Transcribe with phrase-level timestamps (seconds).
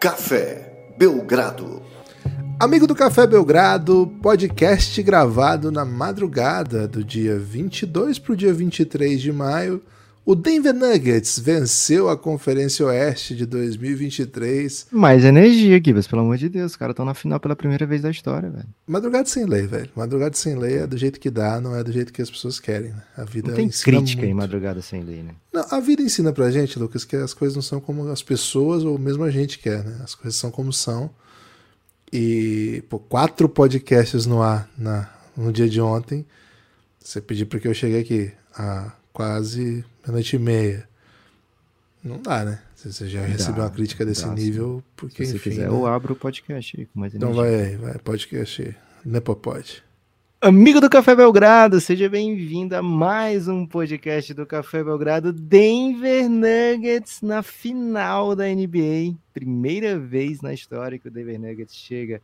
[0.00, 1.82] Café Belgrado.
[2.58, 9.20] Amigo do Café Belgrado, podcast gravado na madrugada do dia 22 para o dia 23
[9.20, 9.82] de maio.
[10.24, 14.88] O Denver Nuggets venceu a Conferência Oeste de 2023.
[14.92, 16.72] Mais energia, Gibas, pelo amor de Deus.
[16.72, 18.68] Os caras estão na final pela primeira vez da história, velho.
[18.86, 19.90] Madrugada sem lei, velho.
[19.96, 22.60] Madrugada sem lei é do jeito que dá, não é do jeito que as pessoas
[22.60, 22.90] querem.
[22.90, 23.02] Né?
[23.16, 24.24] A vida não tem crítica muito.
[24.24, 25.34] em madrugada sem lei, né?
[25.52, 28.84] Não, a vida ensina pra gente, Lucas, que as coisas não são como as pessoas
[28.84, 30.00] ou mesmo a gente quer, né?
[30.04, 31.10] As coisas são como são.
[32.12, 36.26] E, pô, quatro podcasts no ar na, no dia de ontem.
[37.02, 40.88] Você pediu para que eu chegue aqui a quase meia-noite e meia.
[42.02, 42.62] Não dá, né?
[42.74, 45.68] Você já recebeu uma crítica desse dá, nível, porque Se enfim, quiser, né?
[45.68, 48.74] eu abro o podcast aí com mais Então vai aí, vai, podcast aí.
[49.04, 49.82] Nepopod.
[50.40, 55.30] Amigo do Café Belgrado, seja bem-vindo a mais um podcast do Café Belgrado.
[55.30, 59.18] Denver Nuggets na final da NBA.
[59.34, 62.22] Primeira vez na história que o Denver Nuggets chega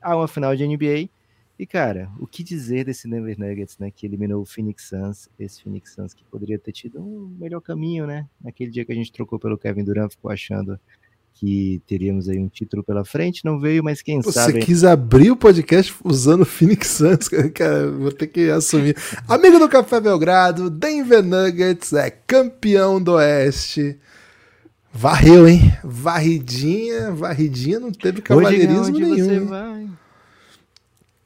[0.00, 1.10] a uma final de NBA.
[1.58, 3.90] E, cara, o que dizer desse Denver Nuggets, né?
[3.90, 8.06] Que eliminou o Phoenix Suns, esse Phoenix Suns que poderia ter tido um melhor caminho,
[8.06, 8.26] né?
[8.40, 10.78] Naquele dia que a gente trocou pelo Kevin Durant, ficou achando
[11.34, 14.52] que teríamos aí um título pela frente, não veio, mas quem Você sabe...
[14.54, 18.96] Você quis abrir o podcast usando o Phoenix Suns, cara, vou ter que assumir.
[19.28, 23.98] Amigo do Café Belgrado, Denver Nuggets é campeão do Oeste.
[24.92, 25.72] Varreu, hein?
[25.84, 29.16] Varridinha, varridinha, não teve cavalheirismo onde nenhum.
[29.16, 29.88] Você vai?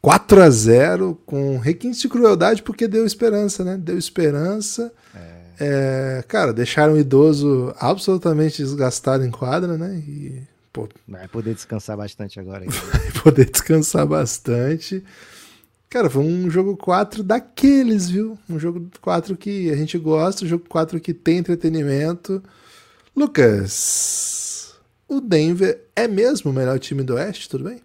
[0.03, 3.79] 4 a 0 com requinte de crueldade porque deu esperança, né?
[3.79, 4.93] Deu esperança.
[5.15, 5.43] É.
[5.61, 9.95] É, cara, deixaram o idoso absolutamente desgastado em quadra, né?
[9.95, 10.43] E,
[10.73, 12.65] pô, vai poder descansar bastante agora.
[12.67, 15.05] Vai poder descansar bastante.
[15.89, 18.37] Cara, foi um jogo 4 daqueles, viu?
[18.51, 22.43] Um jogo 4 que a gente gosta, um jogo 4 que tem entretenimento.
[23.15, 24.75] Lucas,
[25.07, 27.83] o Denver é mesmo o melhor time do Oeste, tudo bem?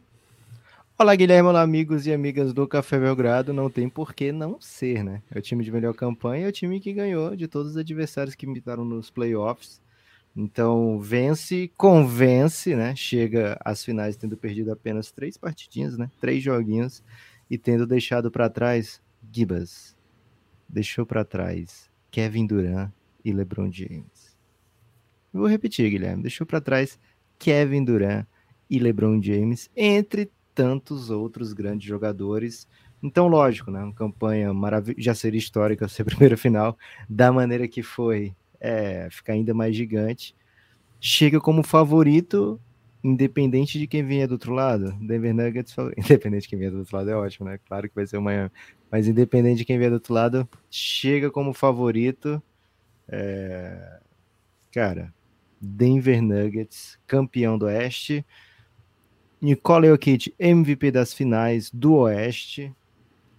[0.99, 3.53] Olá, Guilherme, olá, amigos e amigas do Café Belgrado.
[3.53, 5.21] Não tem por que não ser, né?
[5.29, 8.33] É o time de melhor campanha, é o time que ganhou de todos os adversários
[8.33, 9.79] que imitaram nos playoffs.
[10.35, 12.95] Então, vence, convence, né?
[12.95, 16.09] Chega às finais tendo perdido apenas três partidinhas, né?
[16.19, 17.03] Três joguinhos
[17.47, 18.99] e tendo deixado para trás
[19.31, 19.95] Gibas.
[20.67, 22.89] Deixou para trás Kevin Durant
[23.23, 24.35] e LeBron James.
[25.31, 26.23] Vou repetir, Guilherme.
[26.23, 26.97] Deixou para trás
[27.37, 28.25] Kevin Durant
[28.67, 32.67] e LeBron James, entre tantos outros grandes jogadores.
[33.01, 33.83] Então, lógico, né?
[33.83, 36.75] Uma campanha maravilhosa, já seria histórica ser primeira final,
[37.07, 40.35] da maneira que foi, é, ficar ainda mais gigante.
[40.99, 42.59] Chega como favorito,
[43.03, 44.93] independente de quem vier do outro lado.
[44.93, 47.59] Denver Nuggets, independente de quem vier do outro lado é ótimo, né?
[47.67, 48.49] Claro que vai ser o Miami,
[48.91, 52.41] mas independente de quem vier do outro lado, chega como favorito.
[53.07, 53.99] É...
[54.71, 55.13] Cara,
[55.61, 58.25] Denver Nuggets, campeão do Oeste.
[59.41, 62.73] Nikola Jokic, MVP das finais do Oeste.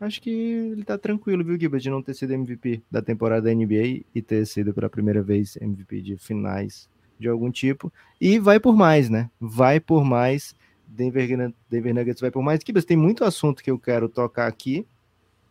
[0.00, 3.54] Acho que ele tá tranquilo, viu, Giba, de não ter sido MVP da temporada da
[3.54, 6.88] NBA e ter sido pela primeira vez MVP de finais
[7.18, 7.92] de algum tipo.
[8.20, 9.28] E vai por mais, né?
[9.40, 10.54] Vai por mais.
[10.86, 12.60] Denver, Denver Nuggets vai por mais.
[12.64, 14.86] Gibas, tem muito assunto que eu quero tocar aqui,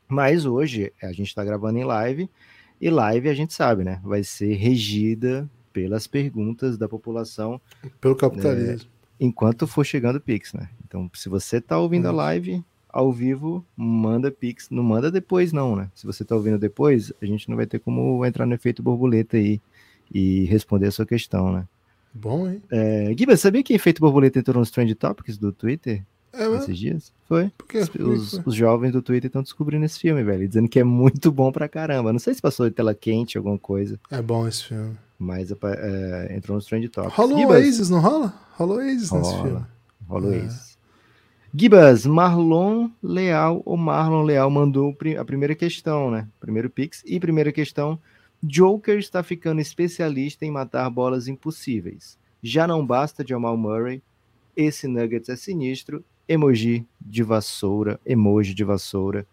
[0.08, 2.29] mas hoje a gente tá gravando em live
[2.79, 4.00] e live a gente sabe, né?
[4.03, 7.59] Vai ser regida pelas perguntas da população.
[8.00, 8.90] Pelo capitalismo.
[8.94, 10.69] É, enquanto for chegando o Pix, né?
[10.85, 14.69] Então, se você tá ouvindo a live ao vivo, manda Pix.
[14.69, 15.89] Não manda depois, não, né?
[15.94, 19.38] Se você tá ouvindo depois, a gente não vai ter como entrar no efeito borboleta
[19.38, 19.61] aí
[20.11, 21.67] e responder a sua questão, né?
[22.13, 22.61] Bom, hein?
[22.72, 26.03] É, Giba, sabia que efeito borboleta entrou nos Trend Topics do Twitter?
[26.34, 27.13] É, esses dias?
[27.28, 27.51] Foi.
[27.57, 27.79] Por quê?
[27.99, 30.47] Os, os, jovens do Twitter estão descobrindo esse filme, velho.
[30.47, 32.11] Dizendo que é muito bom pra caramba.
[32.11, 33.99] Não sei se passou de tela quente, alguma coisa.
[34.11, 34.95] É bom esse filme.
[35.17, 37.16] Mas é, entrou nos Trend Topics.
[37.16, 38.33] Rola o Oasis, não rola?
[38.59, 39.66] O Oasis rola, nesse filme.
[40.07, 40.78] Rola o Oasis.
[41.53, 46.28] Gibas, Marlon Leal, ou Marlon Leal mandou a primeira questão, né?
[46.40, 47.99] Primeiro Pix e primeira questão.
[48.43, 52.17] Joker está ficando especialista em matar bolas impossíveis.
[52.43, 54.03] Já não basta Jamal Murray.
[54.55, 56.03] Esse Nuggets é sinistro.
[56.28, 57.99] Emoji de vassoura.
[58.05, 59.25] Emoji de vassoura.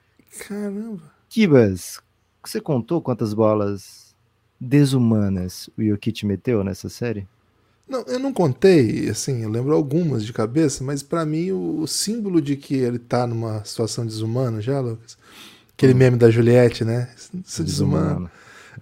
[0.49, 1.13] Caramba.
[1.29, 2.01] Kibas,
[2.43, 4.14] você contou quantas bolas
[4.61, 7.27] desumanas o Jokic meteu nessa série?
[7.89, 11.87] Não, eu não contei, assim, eu lembro algumas de cabeça, mas para mim o, o,
[11.87, 15.19] símbolo de que ele tá numa situação desumana já, Lucas,
[15.77, 15.97] aquele hum.
[15.99, 17.11] meme da Juliette, né?
[17.45, 18.05] Isso é desumano.
[18.05, 18.31] desumano.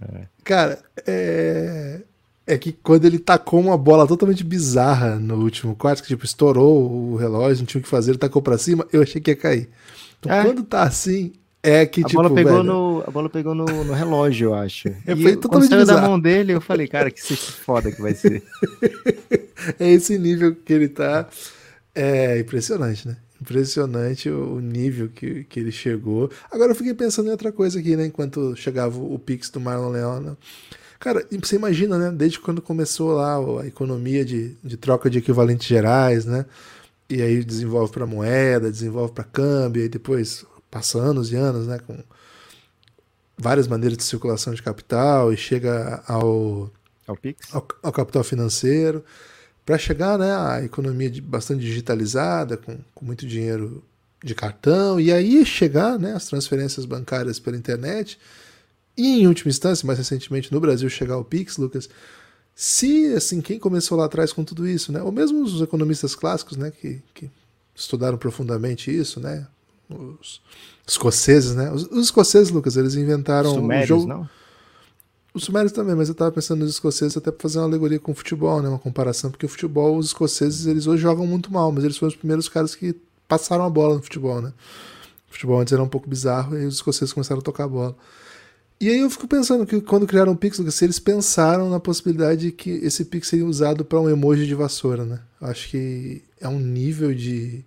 [0.00, 0.26] É.
[0.44, 2.00] Cara, é...
[2.46, 7.12] é que quando ele tacou uma bola totalmente bizarra no último quarto, que tipo, estourou
[7.12, 9.36] o relógio, não tinha o que fazer, ele tacou pra cima, eu achei que ia
[9.36, 9.68] cair.
[10.20, 10.44] Então é.
[10.44, 11.32] quando tá assim,
[11.62, 12.64] é que, a tipo, bola pegou velho...
[12.64, 14.88] no A bola pegou no, no relógio, eu acho.
[15.06, 16.00] É, foi e totalmente quando bizarro.
[16.00, 18.42] da mão dele, eu falei, cara, que foda que vai ser.
[19.78, 21.28] é esse nível que ele tá.
[21.94, 23.16] É impressionante, né?
[23.40, 26.30] Impressionante o nível que, que ele chegou.
[26.50, 28.06] Agora eu fiquei pensando em outra coisa aqui, né?
[28.06, 30.36] Enquanto chegava o Pix do Marlon Leona.
[30.98, 32.12] Cara, você imagina, né?
[32.12, 36.46] Desde quando começou lá a economia de, de troca de equivalentes gerais, né?
[37.10, 41.78] E aí desenvolve para moeda, desenvolve para câmbio, e depois passa anos e anos, né?
[41.78, 42.02] Com
[43.36, 46.70] várias maneiras de circulação de capital e chega ao,
[47.06, 47.54] ao, Pix?
[47.54, 49.04] ao, ao capital financeiro
[49.64, 53.84] para chegar né, à economia bastante digitalizada, com, com muito dinheiro
[54.24, 58.18] de cartão, e aí chegar né, as transferências bancárias pela internet,
[58.96, 61.88] e em última instância, mais recentemente no Brasil, chegar ao Pix, Lucas,
[62.54, 66.56] se assim quem começou lá atrás com tudo isso, né, ou mesmo os economistas clássicos,
[66.56, 67.30] né, que, que
[67.74, 69.46] estudaram profundamente isso, né,
[69.92, 70.40] os
[70.86, 74.06] escoceses, né, os, os escoceses, Lucas, eles inventaram Sumérios, o jogo.
[74.06, 74.28] não?
[75.34, 78.12] Os sumérios também, mas eu tava pensando nos escoceses até para fazer uma alegoria com
[78.12, 78.68] o futebol, né?
[78.68, 82.10] Uma comparação, porque o futebol, os escoceses, eles hoje jogam muito mal, mas eles foram
[82.10, 82.94] os primeiros caras que
[83.26, 84.52] passaram a bola no futebol, né?
[85.30, 87.96] O futebol antes era um pouco bizarro e os escoceses começaram a tocar a bola.
[88.78, 92.42] E aí eu fico pensando que quando criaram o Pix, se eles pensaram na possibilidade
[92.42, 95.20] de que esse Pix seria usado para um emoji de vassoura, né?
[95.40, 97.64] Eu acho que é um nível de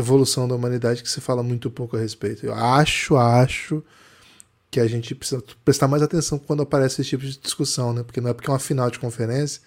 [0.00, 2.46] evolução da humanidade que se fala muito pouco a respeito.
[2.46, 3.82] Eu acho, acho
[4.70, 8.02] que a gente precisa prestar mais atenção quando aparece esse tipo de discussão, né?
[8.02, 9.60] Porque não é porque é uma final de conferência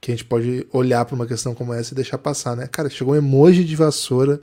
[0.00, 2.66] que a gente pode olhar para uma questão como essa e deixar passar, né?
[2.66, 4.40] Cara, chegou um emoji de vassoura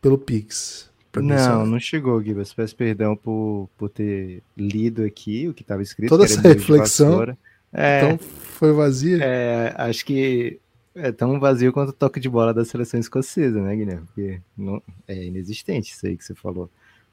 [0.00, 0.90] pelo Pix.
[1.14, 2.52] Não, não chegou, Gibas.
[2.52, 6.08] Peço perdão por, por ter lido aqui o que estava escrito.
[6.08, 7.36] Toda essa reflexão.
[7.72, 9.18] É, então foi vazia?
[9.22, 10.58] É, acho que
[10.94, 14.06] é tão vazio quanto o toque de bola da seleção escocesa, né, Guilherme?
[14.06, 16.70] Porque não, é inexistente isso aí que você falou.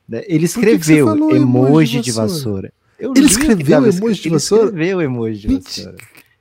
[0.07, 0.23] Né?
[0.27, 2.73] Ele escreveu que emoji de vassoura.
[2.99, 4.63] Eu ele escreveu emoji de vassoura?
[4.63, 5.97] Ele escreveu emoji de vassoura.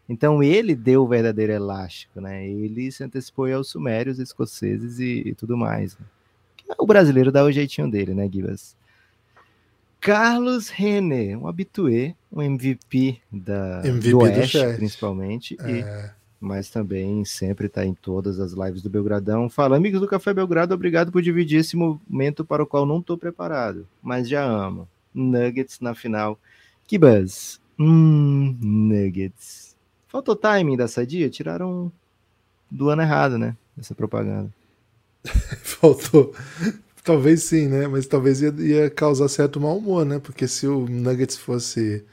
[0.08, 2.48] Então ele deu o verdadeiro elástico, né?
[2.48, 5.96] Ele se antecipou aos sumérios, escoceses e, e tudo mais.
[5.98, 6.06] Né?
[6.78, 8.74] O brasileiro dá o jeitinho dele, né, Gibas?
[10.00, 15.70] Carlos Renner, um habitué, um MVP da MVP do Oeste, do principalmente, é.
[15.70, 15.84] e
[16.40, 19.48] mas também sempre está em todas as lives do Belgradão.
[19.48, 23.18] Fala, amigos do Café Belgrado, obrigado por dividir esse momento para o qual não estou
[23.18, 24.88] preparado, mas já amo.
[25.14, 26.38] Nuggets na final.
[26.86, 27.60] Que buzz.
[27.78, 29.76] Hum, Nuggets.
[30.06, 31.28] Faltou timing da sadia?
[31.28, 31.92] Tiraram
[32.70, 33.56] do ano errado, né?
[33.76, 34.52] Essa propaganda.
[35.62, 36.34] Faltou.
[37.02, 37.86] Talvez sim, né?
[37.86, 40.18] Mas talvez ia, ia causar certo mau humor, né?
[40.18, 42.04] Porque se o Nuggets fosse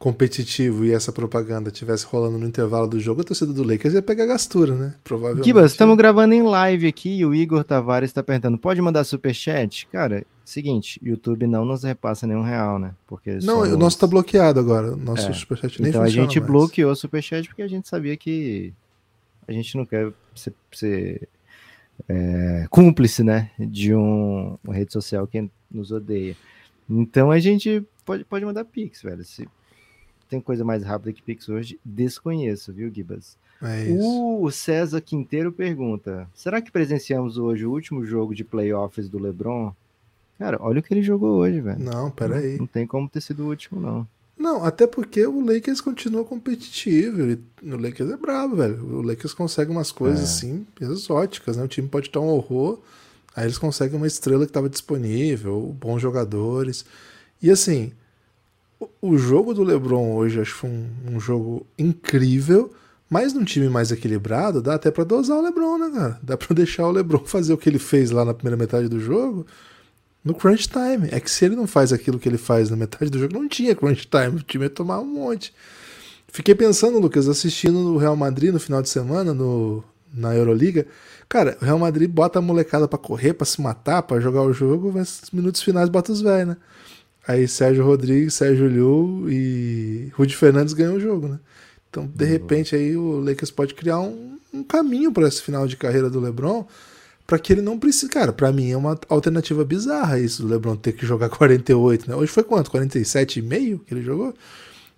[0.00, 4.00] competitivo e essa propaganda tivesse rolando no intervalo do jogo, a torcida do Lakers ia
[4.00, 4.94] pegar gastura, né?
[5.04, 5.44] Provavelmente.
[5.44, 9.86] Kibas, estamos gravando em live aqui e o Igor Tavares está perguntando: pode mandar superchat?
[9.92, 12.94] Cara, seguinte, YouTube não nos repassa nenhum real, né?
[13.06, 13.72] Porque não, somos...
[13.72, 14.94] o nosso tá bloqueado agora.
[14.94, 15.34] O nosso é.
[15.34, 16.50] superchat nem Então a gente mais.
[16.50, 18.72] bloqueou o superchat porque a gente sabia que
[19.46, 21.28] a gente não quer ser, ser
[22.08, 23.50] é, cúmplice, né?
[23.58, 26.34] De um, uma rede social que nos odeia.
[26.88, 29.22] Então a gente pode, pode mandar Pix, velho.
[29.26, 29.46] Se
[30.30, 31.78] tem coisa mais rápida que Pix hoje?
[31.84, 33.36] Desconheço, viu, Gibas?
[33.60, 39.18] É o César Quinteiro pergunta: será que presenciamos hoje o último jogo de playoffs do
[39.18, 39.72] LeBron?
[40.38, 41.78] Cara, olha o que ele jogou hoje, velho.
[41.78, 42.52] Não, peraí.
[42.52, 44.08] Não, não tem como ter sido o último, não.
[44.38, 47.38] Não, até porque o Lakers continua competitivo.
[47.62, 48.82] o Lakers é brabo, velho.
[48.96, 50.22] O Lakers consegue umas coisas é.
[50.22, 51.64] assim exóticas, né?
[51.64, 52.78] O time pode estar um horror.
[53.36, 56.86] Aí eles conseguem uma estrela que estava disponível, bons jogadores.
[57.42, 57.92] E assim,
[59.00, 62.72] o jogo do LeBron hoje acho que foi um, um, jogo incrível,
[63.08, 66.20] mas num time mais equilibrado dá até para dosar o LeBron, né, cara?
[66.22, 69.00] Dá para deixar o LeBron fazer o que ele fez lá na primeira metade do
[69.00, 69.46] jogo
[70.24, 71.08] no crunch time.
[71.10, 73.48] É que se ele não faz aquilo que ele faz na metade do jogo, não
[73.48, 75.52] tinha crunch time, o time ia tomar um monte.
[76.28, 79.82] Fiquei pensando, Lucas, assistindo o Real Madrid no final de semana no,
[80.14, 80.86] na Euroliga.
[81.28, 84.52] Cara, o Real Madrid bota a molecada para correr, para se matar, para jogar o
[84.52, 86.56] jogo, mas nos minutos finais bota os velhos, né?
[87.30, 91.38] Aí Sérgio Rodrigues, Sérgio Liu e Rudy Fernandes ganham o jogo, né?
[91.88, 92.30] Então, de uhum.
[92.30, 96.18] repente, aí o Lakers pode criar um, um caminho para esse final de carreira do
[96.18, 96.66] LeBron,
[97.28, 98.10] para que ele não precise.
[98.10, 102.16] Cara, para mim é uma alternativa bizarra isso do LeBron ter que jogar 48, né?
[102.16, 102.70] Hoje foi quanto?
[102.70, 104.34] 47,5 que ele jogou?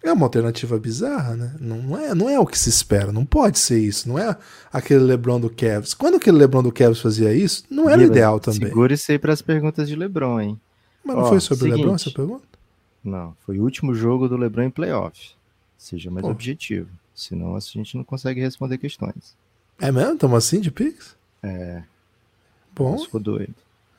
[0.02, 1.54] É uma alternativa bizarra, né?
[1.60, 4.34] Não é, não é o que se espera, não pode ser isso, não é
[4.72, 5.92] aquele LeBron do Cavs.
[5.92, 8.68] Quando aquele LeBron do Cavs fazia isso, não era ideal também.
[8.68, 10.60] Segure-se aí para as perguntas de LeBron, hein?
[11.04, 12.44] Mas não Ó, foi sobre seguinte, o LeBron essa pergunta?
[13.02, 15.34] Não, foi o último jogo do LeBron em playoffs.
[15.76, 16.30] Seja mais Pô.
[16.30, 16.88] objetivo.
[17.14, 19.36] Senão a gente não consegue responder questões.
[19.80, 20.14] É mesmo?
[20.14, 21.16] Estamos assim de Pix?
[21.42, 21.82] É.
[22.74, 22.98] Bom.
[22.98, 23.54] Ficou doido.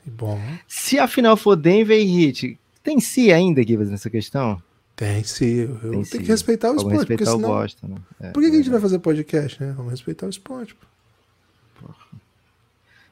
[0.05, 0.39] Bom.
[0.67, 4.61] Se a final for Denver e Heat, tem si ainda, Givas, nessa questão?
[4.95, 6.19] Tem sim, eu Tem tenho sim.
[6.19, 7.49] que respeitar o Vamos esporte, porque respeitar o senão...
[7.49, 7.97] Boston, né?
[8.19, 8.71] É, Por que, que a gente é.
[8.71, 9.73] vai fazer podcast, né?
[9.75, 10.75] Vamos respeitar o esporte.
[10.75, 10.85] pô.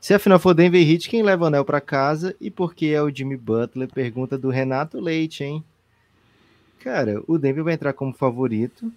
[0.01, 2.91] Se a final for Denver Heat, quem leva o anel pra casa e por que
[2.91, 3.87] é o Jimmy Butler?
[3.87, 5.63] Pergunta do Renato Leite, hein?
[6.79, 8.91] Cara, o Denver vai entrar como favorito.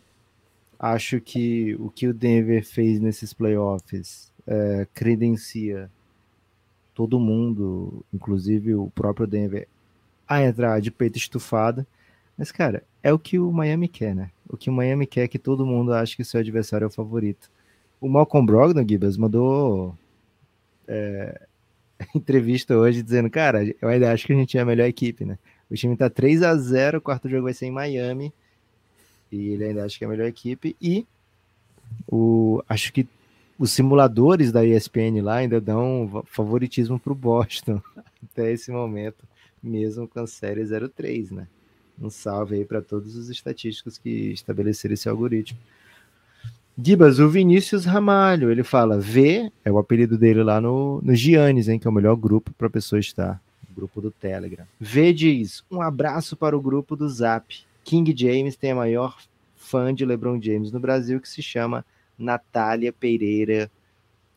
[0.79, 5.91] Acho que o que o Denver fez nesses playoffs é, credencia
[6.95, 9.69] todo mundo, inclusive o próprio Denver,
[10.27, 11.87] a entrar de peito estufado.
[12.37, 14.31] Mas, cara, é o que o Miami quer, né?
[14.49, 16.89] O que o Miami quer é que todo mundo ache que o seu adversário é
[16.89, 17.51] o favorito.
[18.01, 19.95] O Malcolm Brogdon, Gibas, mandou
[20.89, 21.41] é,
[22.15, 25.39] entrevista hoje dizendo, cara, eu ainda acho que a gente é a melhor equipe, né?
[25.71, 28.33] O time tá 3 a 0 o quarto jogo vai ser em Miami.
[29.33, 30.77] E ele ainda acha que é a melhor equipe.
[30.81, 31.07] E
[32.07, 33.09] o, acho que
[33.59, 37.81] os simuladores da ESPN lá ainda dão favoritismo pro Boston
[38.23, 39.25] até esse momento,
[39.63, 41.49] mesmo com a série 03, né?
[42.01, 45.59] Um salve aí para todos os estatísticos que estabeleceram esse algoritmo.
[46.77, 51.69] Gibas, o Vinícius Ramalho, ele fala, V é o apelido dele lá no, no Giannis,
[51.69, 53.41] hein, que é o melhor grupo para pessoa estar,
[53.71, 54.67] o grupo do Telegram.
[54.81, 57.55] V diz, um abraço para o grupo do Zap.
[57.85, 59.17] King James tem a maior
[59.57, 61.85] fã de LeBron James no Brasil, que se chama
[62.19, 63.71] Natália Pereira.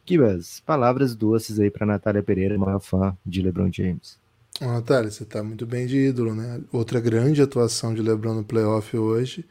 [0.05, 4.19] Gibas, palavras doces aí para Natália Pereira, maior fã de LeBron James.
[4.61, 6.61] Natália, você tá muito bem de ídolo, né?
[6.71, 9.45] Outra grande atuação de LeBron no playoff hoje.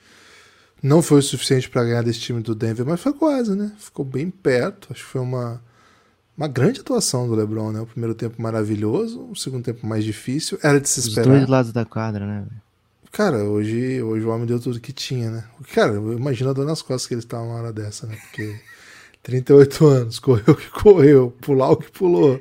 [0.83, 3.73] Não foi o suficiente para ganhar desse time do Denver, mas foi quase, né?
[3.79, 4.89] Ficou bem perto.
[4.91, 5.61] Acho que foi uma,
[6.37, 7.81] uma grande atuação do LeBron, né?
[7.81, 10.59] O primeiro tempo maravilhoso, o segundo tempo mais difícil.
[10.63, 11.31] Era de se Os esperar.
[11.31, 12.45] dois lados da quadra, né?
[13.11, 15.45] Cara, hoje, hoje o homem deu tudo que tinha, né?
[15.73, 18.17] Cara, eu imagino a dor nas costas que ele estava uma hora dessa, né?
[18.17, 18.61] Porque
[19.25, 22.41] 38 anos, correu o que correu, pular o que pulou.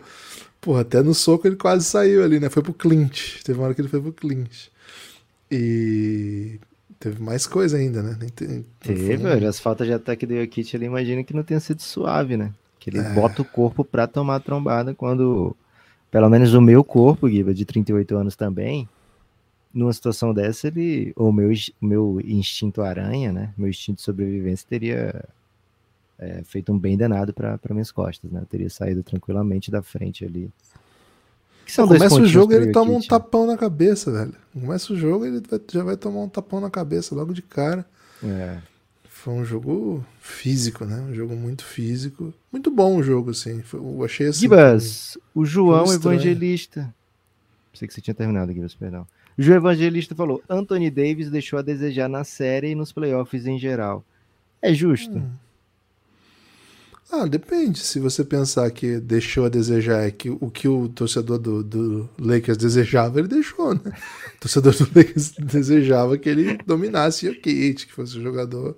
[0.59, 2.49] Porra, até no soco ele quase saiu ali, né?
[2.49, 3.41] Foi pro clinch.
[3.43, 4.69] Teve uma hora que ele foi pro clinch.
[5.49, 6.59] E
[7.09, 8.17] teve mais coisa ainda, né?
[8.35, 9.47] Tem- Teve, velho.
[9.47, 12.51] As faltas de ataque do Jokic ele imagina que não tenha sido suave, né?
[12.79, 13.13] Que ele É.
[13.13, 15.55] bota o corpo pra tomar a trombada quando.
[16.09, 18.87] Pelo menos o meu corpo, Guiba, de 38 anos também,
[19.73, 21.13] numa situação dessa, ele.
[21.15, 23.53] Ou o meu, meu instinto aranha, né?
[23.57, 25.23] Meu instinto de sobrevivência teria
[26.17, 28.39] é, feito um bem danado pra minhas costas, né?
[28.41, 30.49] Eu teria saído tranquilamente da frente ali.
[31.65, 34.33] Que são Começa o jogo pro ele toma um tapão na cabeça, velho.
[34.53, 37.85] Começa o jogo ele vai- já vai tomar um tapão na cabeça logo de cara.
[38.23, 38.57] É.
[39.09, 40.99] Foi um jogo físico, né?
[41.09, 42.31] Um jogo muito físico.
[42.51, 43.61] Muito bom o jogo, assim.
[43.63, 44.41] Foi- eu achei assim.
[44.41, 45.91] Gibas, o João.
[45.91, 46.93] Evangelista.
[47.71, 49.07] Pensei que você tinha terminado, Gibas, perdão.
[49.37, 53.57] O João Evangelista falou: Anthony Davis deixou a desejar na série e nos playoffs em
[53.57, 54.05] geral.
[54.61, 55.17] É justo?
[55.17, 55.29] Hum.
[57.11, 57.79] Ah, depende.
[57.79, 62.09] Se você pensar que deixou a desejar é que o que o torcedor do, do
[62.19, 63.81] Lakers desejava, ele deixou, né?
[64.35, 68.75] O torcedor do Lakers desejava que ele dominasse o Jokic, que fosse um jogador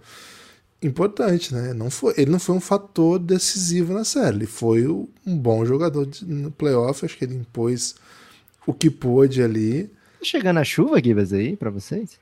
[0.81, 1.74] importante, né?
[1.74, 4.36] Não foi, ele não foi um fator decisivo na série.
[4.38, 7.05] Ele foi um bom jogador de- no playoff.
[7.05, 7.96] Acho que ele impôs
[8.67, 9.86] o que pôde ali.
[10.19, 12.19] Tá chegando a chuva, Gibas, aí, pra vocês?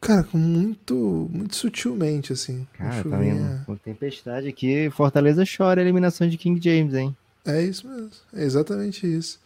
[0.00, 2.66] Cara, muito, muito sutilmente, assim.
[2.72, 3.64] Cara, tá vendo?
[3.66, 7.14] Com tempestade aqui, Fortaleza chora a eliminação de King James, hein?
[7.44, 9.38] É isso mesmo, é exatamente isso.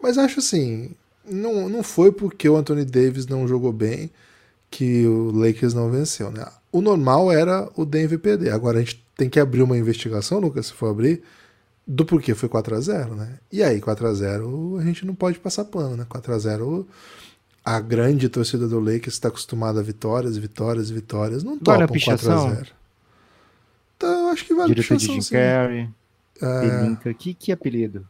[0.00, 0.90] Mas acho assim,
[1.24, 4.10] não, não foi porque o Anthony Davis não jogou bem
[4.70, 6.46] que o Lakers não venceu, né?
[6.70, 8.52] O normal era o Denver perder.
[8.52, 11.22] Agora a gente tem que abrir uma investigação, Lucas, se for abrir,
[11.86, 13.38] do porquê foi 4 a 0 né?
[13.50, 16.04] E aí, 4 a 0 a gente não pode passar pano, né?
[16.08, 16.86] 4 a 0
[17.68, 21.42] a grande torcida do Lakers está acostumada a vitórias, vitórias, vitórias.
[21.42, 22.54] Não Vale a topam 4 a pichação?
[22.54, 22.66] 0
[23.96, 25.30] Então, eu acho que vale a Diretor de pichação, Jim.
[25.32, 25.88] Carrey,
[26.40, 27.14] É, Pelinca.
[27.14, 28.06] Que, que apelido?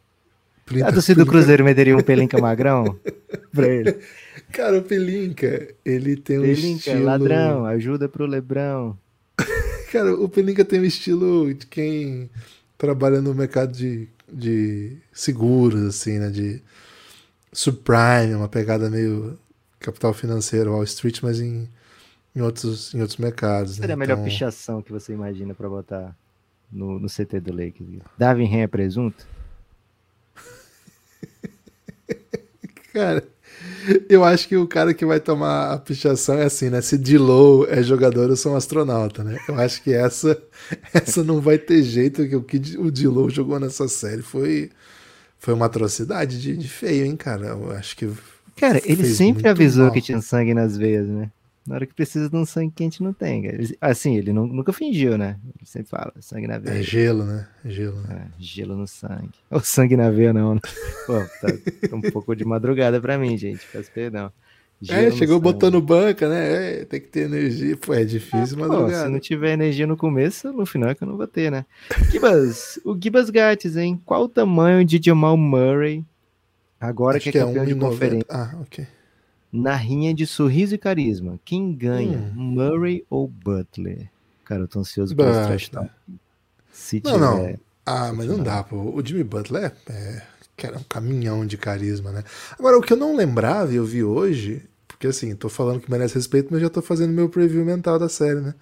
[0.67, 2.99] Pelinca- A torcida do Cruzeiro meteria um Pelinca magrão
[3.51, 3.97] pra ele.
[4.53, 7.05] Cara, o Pelinca, ele tem um Pelinca, estilo.
[7.05, 8.99] ladrão, ajuda pro Lebrão.
[9.91, 12.29] Cara, o Pelinca tem um estilo de quem
[12.77, 16.29] trabalha no mercado de, de seguros, assim, né?
[16.29, 16.61] De
[17.53, 19.39] subprime, uma pegada meio
[19.79, 21.69] capital financeiro, Wall Street, mas em,
[22.35, 23.77] em, outros, em outros mercados.
[23.77, 23.95] Seria né?
[23.95, 26.17] a melhor Então, pichação que você imagina pra botar
[26.71, 28.03] no, no CT do Lakers.
[28.19, 29.27] Darwin Ren é presunto?
[32.93, 33.23] Cara,
[34.09, 36.81] eu acho que o cara que vai tomar a pichação é assim, né?
[36.81, 39.39] Se D-Low é jogador, eu sou um astronauta, né?
[39.49, 40.41] Eu acho que essa,
[40.93, 44.71] essa não vai ter jeito, porque o que o D-Low jogou nessa série foi,
[45.39, 47.49] foi uma atrocidade de, de feio, hein, cara?
[47.49, 48.11] Eu acho que.
[48.57, 49.93] Cara, ele fez sempre avisou mal.
[49.93, 51.31] que tinha sangue nas veias, né?
[51.67, 53.43] Na hora que precisa de um sangue quente, não tem.
[53.43, 53.59] cara.
[53.81, 55.37] Assim, ele nu- nunca fingiu, né?
[55.45, 56.83] Ele sempre fala, sangue na É veia.
[56.83, 57.47] gelo, né?
[57.65, 57.97] É gelo.
[58.03, 58.29] Né?
[58.29, 59.31] É, gelo no sangue.
[59.51, 60.61] Ou sangue na veia, não, né?
[61.07, 63.67] Pô, tá, tá um pouco de madrugada pra mim, gente.
[63.73, 64.31] Peço perdão.
[64.89, 66.83] é, chegou botando banca, né?
[66.83, 67.77] É, tem que ter energia.
[67.77, 68.69] Pô, é difícil, mas.
[68.69, 71.51] Pô, se não tiver energia no começo, no final é que eu não vou ter,
[71.51, 71.67] né?
[72.13, 74.01] Gibas, o Gibas Gates, hein?
[74.05, 76.05] Qual o tamanho de Jamal Murray
[76.81, 78.27] agora que é, que é campeão é de conferência?
[78.31, 78.87] Ah, ok.
[79.53, 82.19] Na rinha de sorriso e carisma, quem ganha?
[82.37, 82.55] Hum.
[82.55, 84.11] Murray ou Butler?
[84.45, 85.71] Cara, eu tô ansioso por esse trash.
[86.71, 87.21] Se não, tiver...
[87.21, 87.59] não.
[87.85, 88.77] Ah, mas não dá, pô.
[88.77, 90.23] O Jimmy Butler é, é
[90.57, 92.25] que era um caminhão de carisma, né?
[92.59, 95.91] Agora, o que eu não lembrava e eu vi hoje, porque assim, tô falando que
[95.91, 98.55] merece respeito, mas já tô fazendo meu preview mental da série, né?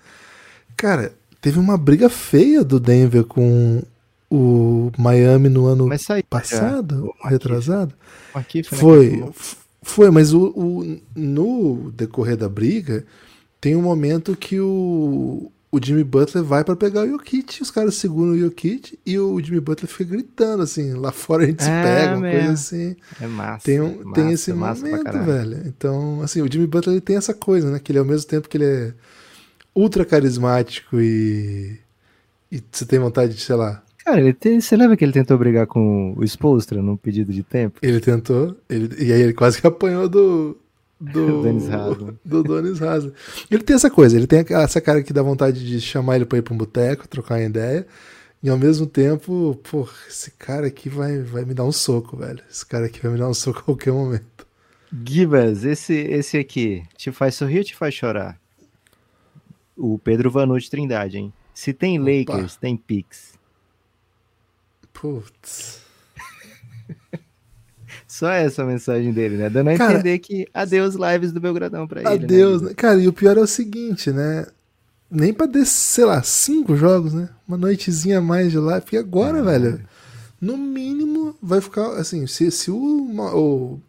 [0.76, 3.82] Cara, teve uma briga feia do Denver com
[4.30, 5.88] o Miami no ano
[6.28, 7.28] passado, já.
[7.28, 7.94] retrasado.
[8.76, 9.24] foi,
[9.82, 13.04] foi, mas o, o, no decorrer da briga,
[13.60, 17.94] tem um momento que o, o Jimmy Butler vai para pegar o Jokic, os caras
[17.96, 21.64] seguram o Jokic e o Jimmy Butler fica gritando assim, lá fora a gente é,
[21.64, 22.96] se pega, uma coisa assim.
[23.20, 23.64] É massa.
[23.64, 25.62] Tem, um, massa, tem esse é momento, velho.
[25.66, 28.48] Então, assim, o Jimmy Butler ele tem essa coisa, né, que ele ao mesmo tempo
[28.48, 28.94] que ele é
[29.74, 31.78] ultra carismático e
[32.54, 35.38] e você tem vontade de, sei lá, Cara, ele tem, você lembra que ele tentou
[35.38, 37.78] brigar com o Spolstra num pedido de tempo?
[37.82, 40.58] Ele tentou, ele, e aí ele quase que apanhou do,
[41.00, 42.18] do Haslam.
[42.24, 43.12] Do Dennis Haslam.
[43.50, 46.38] Ele tem essa coisa, ele tem essa cara que dá vontade de chamar ele pra
[46.38, 47.86] ir pra um boteco, trocar uma ideia.
[48.42, 52.42] E ao mesmo tempo, pô, esse cara aqui vai, vai me dar um soco, velho.
[52.50, 54.46] Esse cara aqui vai me dar um soco a qualquer momento.
[55.06, 58.38] Gibas, esse, esse aqui, te faz sorrir ou te faz chorar?
[59.74, 61.32] O Pedro Vanucci Trindade, hein?
[61.54, 62.34] Se tem Opa.
[62.34, 63.33] Lakers, tem Pix.
[64.94, 65.80] Putz.
[68.08, 69.50] Só essa mensagem dele, né?
[69.50, 72.08] Dando a cara, entender que adeus lives do Belgradão pra ele.
[72.08, 72.72] Né, adeus, né?
[72.74, 74.46] Cara, e o pior é o seguinte, né?
[75.10, 77.28] Nem pra descer, sei lá, cinco jogos, né?
[77.46, 78.82] Uma noitezinha a mais de live.
[78.82, 79.80] Porque agora, ah, velho,
[80.40, 83.80] no mínimo vai ficar assim, se, se o, o,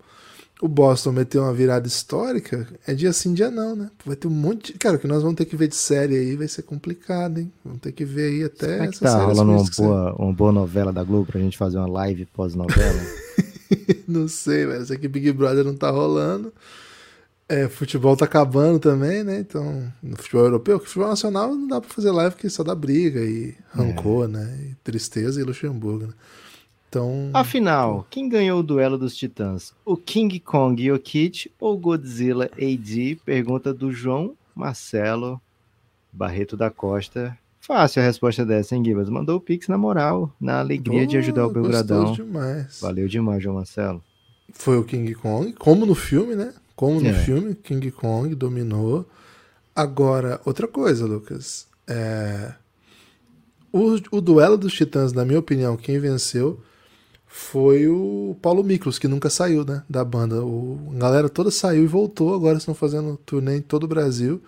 [0.62, 3.92] o Boston meter uma virada histórica, é dia sim, dia não, né?
[4.06, 4.80] Vai ter um monte de.
[4.80, 7.52] Cara, o que nós vamos ter que ver de série aí vai ser complicado, hein?
[7.64, 8.68] Vamos ter que ver aí até.
[8.68, 11.88] Será que tá rolando uma boa, uma boa novela da Globo pra gente fazer uma
[11.88, 13.02] live pós-novela?
[14.08, 14.82] não sei, velho.
[14.82, 16.54] Isso aqui Big Brother não tá rolando.
[17.48, 19.40] É, futebol tá acabando também, né?
[19.40, 22.74] Então, no futebol europeu, que futebol nacional não dá pra fazer live que só dá
[22.74, 24.28] briga e rancor, é.
[24.30, 24.60] né?
[24.72, 26.14] E tristeza e Luxemburgo, né?
[26.96, 27.30] Então.
[27.34, 29.74] Afinal, quem ganhou o duelo dos titãs?
[29.84, 33.20] O King Kong Jokic ou Godzilla AD?
[33.26, 35.42] Pergunta do João Marcelo
[36.14, 39.10] Barreto da Costa, Fácil a resposta dessa, hein, Gibas?
[39.10, 42.14] Mandou o Pix na moral, na alegria oh, de ajudar o Belgradão.
[42.14, 42.80] demais.
[42.80, 44.04] Valeu demais, João Marcelo.
[44.54, 46.54] Foi o King Kong, como no filme, né?
[46.76, 47.14] Como no é.
[47.14, 49.10] filme, King Kong dominou.
[49.76, 51.68] Agora, outra coisa, Lucas.
[51.88, 52.54] É...
[53.74, 56.62] O, o duelo dos titãs, na minha opinião, quem venceu
[57.38, 60.42] foi o Paulo Miklos, que nunca saiu né, da banda.
[60.42, 64.42] O, a galera toda saiu e voltou, agora estão fazendo turnê em todo o Brasil.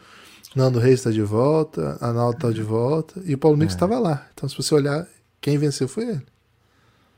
[0.55, 3.99] Nando Reis está de volta, Arnaldo está de volta e o Paulo Mix estava é.
[3.99, 4.27] lá.
[4.33, 5.05] Então, se você olhar,
[5.41, 6.21] quem venceu foi ele.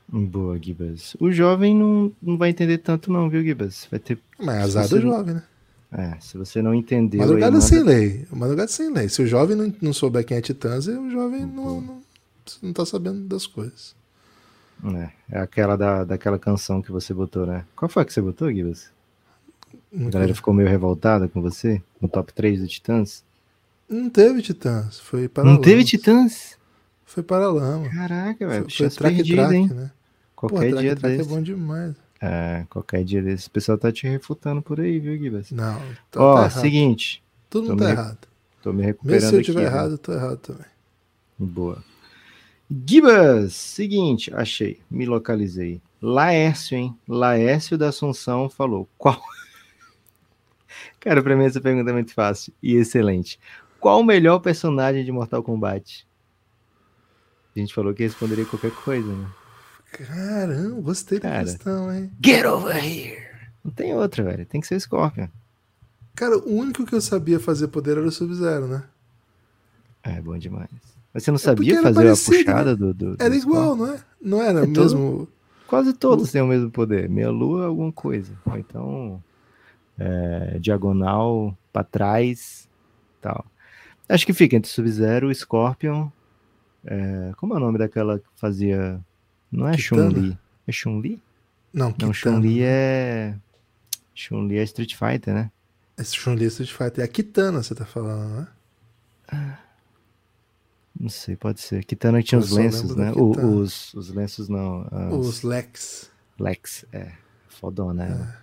[0.08, 1.16] Boa, Gibas.
[1.20, 3.86] O jovem não, não vai entender tanto, não, viu, Gibas?
[3.88, 4.18] Vai ter.
[4.40, 5.42] Mas azar do jovem, né?
[5.92, 7.20] É, se você não entendeu.
[7.20, 7.64] Madrugada manda...
[7.64, 8.26] sem lei.
[8.32, 9.08] Madrugada sem lei.
[9.08, 12.02] Se o jovem não, não souber quem é Titãs, o jovem não, não,
[12.60, 13.99] não tá sabendo das coisas.
[14.96, 17.64] É, é aquela da, daquela canção que você botou, né?
[17.76, 18.90] Qual foi a que você botou, Gibas?
[19.94, 23.24] A galera ficou meio revoltada com você no top 3 do Titãs?
[23.88, 26.56] Não teve Titãs, foi para Não teve Titãs?
[27.04, 27.88] Foi para Lama.
[27.88, 28.62] Caraca, velho.
[28.70, 29.68] Foi, foi track perdida, track, hein?
[29.68, 29.90] né?
[30.36, 31.28] Qualquer Pô, dia track é desse.
[31.28, 31.96] é bom demais.
[32.20, 33.48] É, qualquer dia desse.
[33.48, 35.50] O pessoal tá te refutando por aí, viu, Gibas?
[35.50, 35.80] Não.
[36.10, 37.22] Tá, Ó, tá seguinte.
[37.48, 38.28] Tudo não tá me, errado.
[38.62, 40.66] Tô me recuperando Mesmo se eu estiver errado, eu tô errado também.
[41.36, 41.82] Boa.
[42.86, 45.82] Gibas, seguinte, achei, me localizei.
[46.00, 46.96] Laércio, hein?
[47.08, 49.20] Laércio da Assunção falou: qual
[51.00, 53.40] Cara, pra mim essa pergunta é muito fácil e excelente.
[53.80, 56.06] Qual o melhor personagem de Mortal Kombat?
[57.56, 59.26] A gente falou que responderia qualquer coisa, né?
[59.90, 62.12] Caramba, gostei da Cara, questão, hein?
[62.24, 63.28] Get over here!
[63.64, 64.46] Não tem outra, velho.
[64.46, 65.26] Tem que ser o Scorpion.
[66.14, 68.84] Cara, o único que eu sabia fazer poder era o Sub-Zero, né?
[70.02, 70.70] É, bom demais.
[71.12, 72.76] Mas você não é sabia fazer a puxada né?
[72.76, 74.00] do, do, Era igual, não é?
[74.22, 74.74] Não era é mesmo.
[74.74, 75.28] Todo,
[75.66, 77.08] quase todos têm o mesmo poder.
[77.08, 78.32] Meia lua, alguma coisa.
[78.46, 79.22] Ou então
[79.98, 82.68] é, diagonal para trás,
[83.20, 83.44] tal.
[84.08, 86.08] Acho que fica entre Sub-Zero, Scorpion.
[86.84, 89.00] É, como é o nome daquela que fazia?
[89.50, 90.38] Não é Chun-Li?
[90.66, 91.20] É Chun-Li?
[91.72, 93.36] Não, Não Chun-Li é.
[94.14, 95.50] Chun-Li é Street Fighter, né?
[95.98, 97.02] Esse Chun-Li é Street Fighter.
[97.02, 98.48] É a Kitana, você tá falando,
[99.32, 99.58] né?
[100.98, 101.84] Não sei, pode ser.
[101.84, 103.12] Kitana tinha os lenços, né?
[103.12, 104.86] O, os, os lenços não.
[105.12, 106.10] Os, os Lex.
[106.38, 107.12] Lex, é.
[107.48, 108.34] Fodona, né?
[108.36, 108.40] É.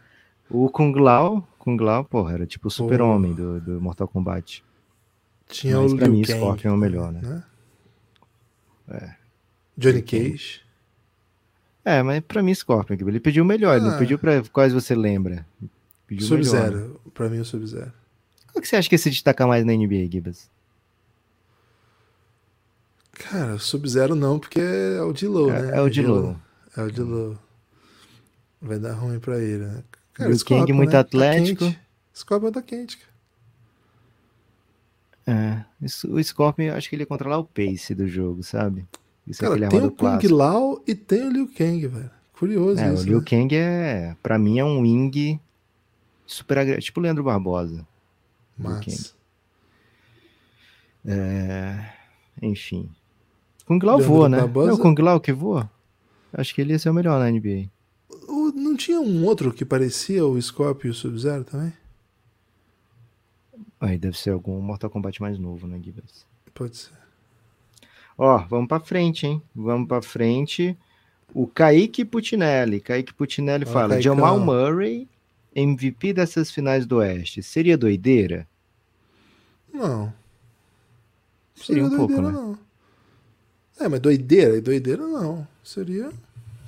[0.49, 4.63] O Kung Lao, Kung Lao, porra, era tipo o super-homem do, do Mortal Kombat.
[5.49, 7.43] Tinha Mas o pra Liu mim, Kang, Scorpion é o melhor, né?
[8.89, 9.15] É.
[9.77, 10.01] Johnny.
[10.01, 10.61] Cage.
[11.83, 13.97] É, mas pra mim, Scorpion, ele pediu o melhor, ele não Ah.
[13.97, 15.45] pediu pra quais você lembra.
[16.05, 16.43] Pediu o melhor.
[16.43, 16.61] né?
[16.61, 17.01] Sub-Zero.
[17.13, 17.91] Pra mim, o Sub-Zero.
[18.51, 20.49] Qual que você acha que se destaca mais na NBA, Gibas?
[23.17, 25.77] Cara, o Sub-Zero não, porque é o Dilow, É- né?
[25.77, 26.37] é o Dilow.
[26.75, 27.37] É o Dilow.
[28.61, 29.83] Vai dar ruim pra ele, né?
[30.19, 30.99] Liu Scorpion, Kang muito né?
[30.99, 31.65] atlético.
[31.71, 31.75] Tá.
[32.15, 33.07] Scorpion tá quente, cara.
[35.29, 38.87] É, isso- o Scorpion, acho que ele ia controlar o pace do jogo, sabe?
[39.27, 40.33] Isso é Cara, aquele tem o Kung clássico.
[40.35, 42.11] Lao e tem o Liu Kang, velho.
[42.33, 43.25] Curioso É, o isso, Liu né?
[43.27, 45.39] Kang é, pra mim, é um wing
[46.25, 47.85] super agressivo, tipo o Leandro Barbosa.
[48.57, 49.13] Mas...
[52.41, 52.89] Enfim.
[53.67, 54.37] Kung Lao voa, né?
[54.39, 55.69] Barbosa- Não é o Kung Lao que voa?
[56.33, 57.69] Acho que ele ia ser o melhor na NBA.
[58.27, 61.73] O- Não tinha um outro que parecia o Scorpion e o Sub-Zero também?
[63.79, 66.25] Aí deve ser algum Mortal Kombat mais novo, né, Gibas?
[66.53, 66.91] Pode ser.
[68.17, 69.41] Ó, vamos pra frente, hein?
[69.55, 70.75] Vamos pra frente.
[71.33, 72.79] O Kaique Putinelli.
[72.79, 74.01] Kaique Putinelli fala: Caicão.
[74.15, 75.07] Jamal Murray,
[75.55, 77.43] MVP dessas finais do Oeste.
[77.43, 78.47] Seria doideira?
[79.71, 80.11] Não.
[81.55, 82.31] Seria um pouco, né?
[82.31, 82.57] não.
[83.79, 85.47] É, mas doideira doideira não.
[85.63, 86.09] Seria.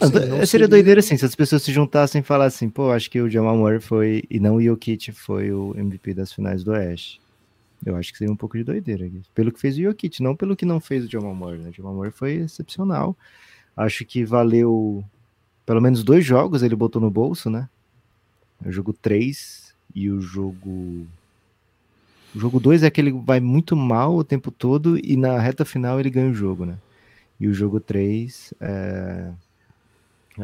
[0.02, 3.10] Sim, do- não seria, doideira assim, se as pessoas se juntassem e falassem, pô, acho
[3.10, 6.72] que o Jamal Murray foi, e não o Jokic foi o MVP das finais do
[6.72, 7.20] Oeste.
[7.86, 9.10] Eu acho que seria um pouco de doideira.
[9.34, 11.60] Pelo que fez o Jokic, não pelo que não fez o Jamal Murray.
[11.60, 11.70] Né?
[11.70, 13.16] O Jamal Murray foi excepcional.
[13.76, 15.04] Acho que valeu
[15.66, 17.70] pelo menos dois jogos ele botou no bolso, né?
[18.66, 21.06] O jogo 3 e o jogo.
[22.36, 25.64] O jogo 2 é aquele que vai muito mal o tempo todo e na reta
[25.64, 26.76] final ele ganha o jogo, né?
[27.40, 29.32] E o jogo 3 é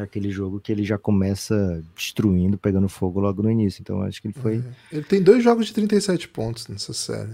[0.00, 3.80] é aquele jogo que ele já começa destruindo, pegando fogo logo no início.
[3.80, 4.62] Então acho que ele foi.
[4.92, 7.32] Ele tem dois jogos de 37 pontos nessa série.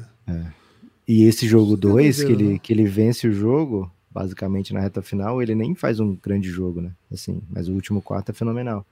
[1.06, 2.58] E esse jogo Isso não é 2, que ele, não.
[2.58, 6.80] que ele vence o jogo, basicamente na reta final, ele nem faz um grande jogo,
[6.80, 6.92] né?
[7.12, 8.86] Assim, mas o último quarto é fenomenal.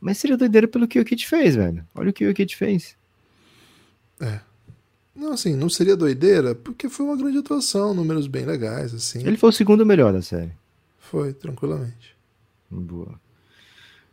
[0.00, 1.84] Mas seria doideira pelo que o Kit fez, velho.
[1.94, 2.96] Olha o que o Kit fez.
[5.18, 9.26] Não, assim, não seria doideira, porque foi uma grande atuação, números bem legais, assim.
[9.26, 10.52] Ele foi o segundo melhor da série.
[10.96, 12.16] Foi, tranquilamente.
[12.70, 13.20] Boa.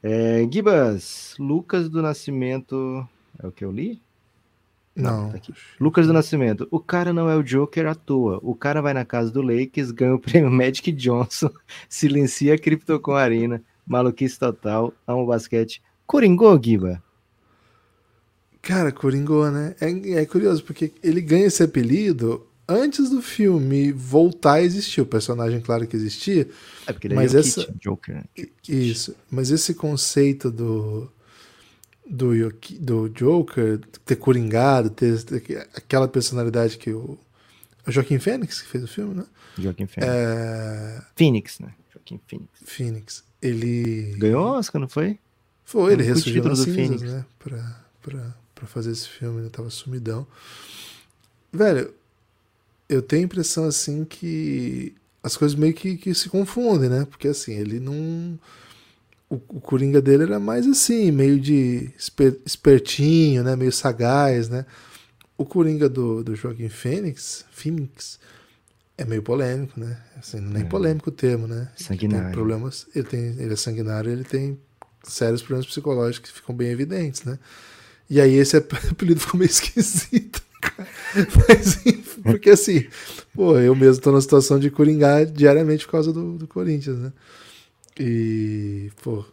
[0.02, 3.08] É, Gibas, Lucas do Nascimento.
[3.38, 4.02] É o que eu li?
[4.96, 5.30] Não.
[5.30, 5.39] tá.
[5.80, 6.68] Lucas do Nascimento.
[6.72, 8.39] O cara não é o Joker à toa.
[8.41, 11.52] O cara vai na casa do Lakers, ganha o prêmio Magic Johnson,
[11.88, 15.84] silencia a Crypto com Arena, maluquice total, ama o basquete.
[16.08, 17.04] Coringou, Giba?
[18.65, 19.75] Cara, Coringou, né?
[19.80, 25.01] É, é curioso, porque ele ganha esse apelido antes do filme voltar a existir.
[25.01, 26.49] O personagem, claro que existia.
[26.88, 28.15] É porque ele Mas é essa- Jokic, Joker.
[28.15, 28.23] né?
[28.67, 29.15] Isso.
[29.30, 31.12] Mas esse conceito do.
[32.08, 37.17] Do, Yoki- do Joker ter coringado, ter, ter aquela personalidade que o.
[37.88, 39.25] O Joaquim Fênix que fez o filme, né?
[39.60, 40.12] Joaquim Phoenix.
[40.12, 41.69] É, Phoenix, né?
[41.93, 42.49] Joaquim Phoenix.
[42.65, 43.23] Phoenix.
[43.41, 44.15] Ele.
[44.17, 45.19] Ganhou Oscar, não foi?
[45.63, 47.01] Foi, ele o ressurgiu nas do cinzas, Phoenix.
[47.04, 47.25] né?
[47.39, 50.26] Pra, pra, pra fazer esse filme, ele tava sumidão.
[51.52, 51.94] Velho,
[52.89, 57.06] eu tenho a impressão, assim, que as coisas meio que, que se confundem, né?
[57.10, 58.39] Porque, assim, ele não...
[59.30, 63.56] O, o Coringa dele era mais assim, meio de esper- espertinho, né?
[63.56, 64.65] Meio sagaz, né?
[65.38, 68.20] O Coringa do, do Joaquim Fênix, Phoenix,
[68.98, 70.00] é meio polêmico, né?
[70.15, 70.65] Assim, nem É.
[70.65, 71.70] polêmico o termo, né?
[71.76, 72.26] Ele Sanguinário.
[72.28, 74.58] Tem problemas, ele, tem, ele é sanguinário, ele tem
[75.04, 77.39] sérios problemas psicológicos que ficam bem evidentes, né?
[78.10, 78.56] E aí esse
[78.91, 80.41] apelido ficou meio esquisito.
[80.62, 80.88] cara.
[81.48, 81.80] Mas,
[82.24, 82.86] porque assim,
[83.34, 87.13] pô, eu mesmo tô na situação de coringar diariamente por causa do, do Corinthians, né?
[88.00, 89.24] E, pô,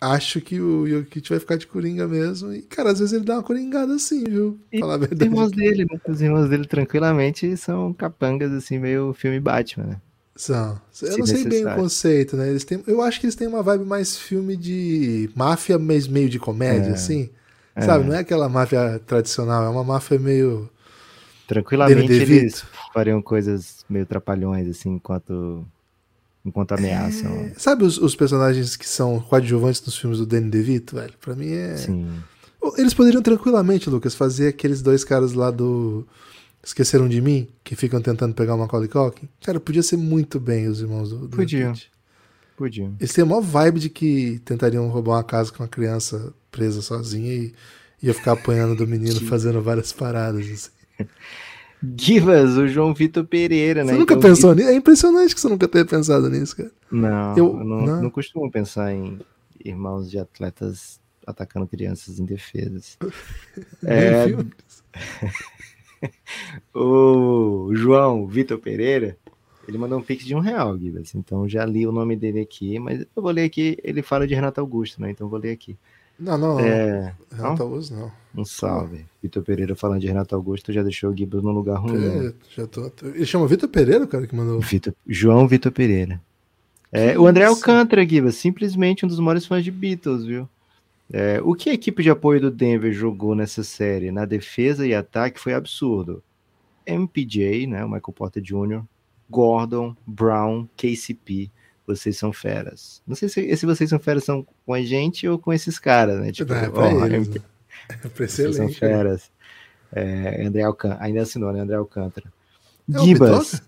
[0.00, 2.52] acho que o Jokic vai ficar de coringa mesmo.
[2.52, 4.58] E, cara, às vezes ele dá uma coringada assim, viu?
[4.72, 5.24] E Falar a Os verdade.
[5.30, 6.00] irmãos dele, né?
[6.08, 10.00] Os irmãos dele tranquilamente são capangas, assim, meio filme Batman, né?
[10.36, 10.80] São.
[11.02, 11.82] Eu Se não sei bem o necessário.
[11.82, 12.50] conceito, né?
[12.50, 16.28] Eles têm, eu acho que eles têm uma vibe mais filme de máfia, mas meio
[16.28, 16.94] de comédia, É.
[16.94, 17.30] assim.
[17.76, 17.82] É.
[17.82, 18.04] Sabe?
[18.04, 20.68] Não é aquela máfia tradicional, é uma máfia meio.
[21.46, 25.64] Tranquilamente eles fariam coisas meio trapalhões, assim, enquanto,
[26.44, 27.30] enquanto ameaçam.
[27.30, 31.12] É, Sabe os, os personagens que são coadjuvantes nos filmes do Danny DeVito, velho?
[31.20, 31.76] Pra mim é.
[31.76, 32.08] Sim.
[32.78, 36.06] Eles poderiam tranquilamente, Lucas, fazer aqueles dois caras lá do.
[36.62, 39.28] Esqueceram de mim, que ficam tentando pegar o Macaulay Culkin.
[39.44, 41.74] Cara, podia ser muito bem os irmãos do, do Podiam.
[41.74, 41.93] Jokic.
[42.56, 42.94] Podiam.
[43.00, 46.80] Eles têm a maior vibe de que tentariam roubar uma casa com uma criança presa
[46.82, 47.52] sozinha e
[48.02, 50.46] ia ficar apanhando do menino fazendo várias paradas.
[50.50, 50.70] assim.
[51.98, 53.92] Givas, o João Vitor Pereira, né?
[53.92, 54.68] Você nunca Então, pensou nisso?
[54.68, 56.70] É impressionante que você nunca tenha pensado nisso, cara.
[56.90, 58.02] Não, Eu- eu não, não.
[58.04, 59.18] não costumo pensar em
[59.62, 62.96] irmãos de atletas atacando crianças indefesas.
[63.84, 64.26] É...
[66.74, 69.16] o João Vitor Pereira,
[69.66, 71.06] ele mandou um pix de um real, Guilherme.
[71.14, 73.76] Então já li o nome dele aqui, mas eu vou ler aqui.
[73.82, 75.10] Ele fala de Renato Augusto, né?
[75.10, 75.76] Então vou ler aqui.
[76.18, 76.60] Não, não.
[76.60, 77.14] É...
[77.32, 78.12] Renato Augusto, não.
[78.36, 79.04] Um salve.
[79.22, 81.98] Vitor Pereira falando de Renato Augusto já deixou o Gibbs no lugar ruim.
[81.98, 82.26] Né?
[82.26, 82.90] É, já tô...
[83.02, 84.60] Ele chama Vitor Pereira, o cara que mandou.
[84.60, 84.94] Vitor...
[85.06, 86.20] João Vitor Pereira.
[86.92, 90.48] É, o André Alcântara, Gibbs, simplesmente um dos maiores fãs de Beatles, viu?
[91.12, 94.94] É, o que a equipe de apoio do Denver jogou nessa série na defesa e
[94.94, 96.22] ataque foi absurdo.
[96.86, 98.82] MPJ, né, o Michael Porter Jr.,
[99.28, 101.50] Gordon, Brown, KCP,
[101.86, 103.02] vocês são feras.
[103.06, 106.20] Não sei se, se vocês são feras são com a gente ou com esses caras,
[106.20, 106.32] né?
[106.32, 107.40] Tipo, é, pra oh, eles, né?
[107.88, 108.72] é pra excelente, são né?
[108.72, 109.30] feras.
[109.92, 111.60] É, André Alcântara, ainda assinou, né?
[111.60, 112.32] André Alcântara.
[112.92, 113.62] É Gibas.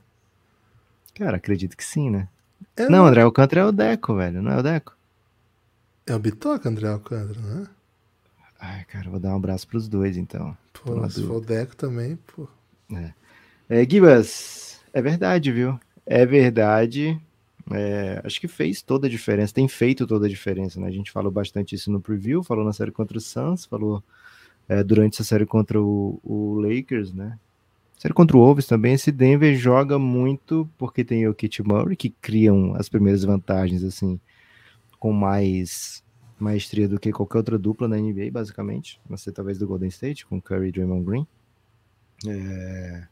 [1.14, 2.28] Cara, acredito que sim, né?
[2.76, 4.96] É não, André Alcântara é o Deco, velho, não é o Deco?
[6.06, 7.66] É o Bitoca, André Alcântara, né?
[8.58, 10.56] Ai, cara, vou dar um abraço pros dois, então.
[10.72, 12.48] Pô, se for o Deco também, pô.
[12.92, 13.12] É.
[13.68, 15.78] é Gibas, é verdade, viu?
[16.06, 17.20] É verdade.
[17.70, 20.86] É, acho que fez toda a diferença, tem feito toda a diferença, né?
[20.86, 24.02] A gente falou bastante isso no preview, falou na série contra o Suns, falou
[24.66, 27.38] é, durante essa série contra o, o Lakers, né?
[27.98, 32.08] Série contra o Wolves também, esse Denver joga muito porque tem o Kit Murray, que
[32.08, 34.18] criam as primeiras vantagens, assim,
[34.98, 36.02] com mais
[36.38, 38.98] maestria do que qualquer outra dupla na NBA, basicamente.
[39.10, 41.26] Não talvez do Golden State, com Curry e Draymond Green.
[42.26, 43.08] É...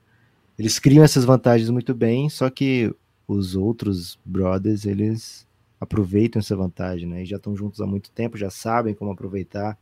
[0.59, 2.95] Eles criam essas vantagens muito bem, só que
[3.27, 5.47] os outros brothers, eles
[5.81, 7.23] aproveitam essa vantagem, né?
[7.23, 9.79] E já estão juntos há muito tempo, já sabem como aproveitar,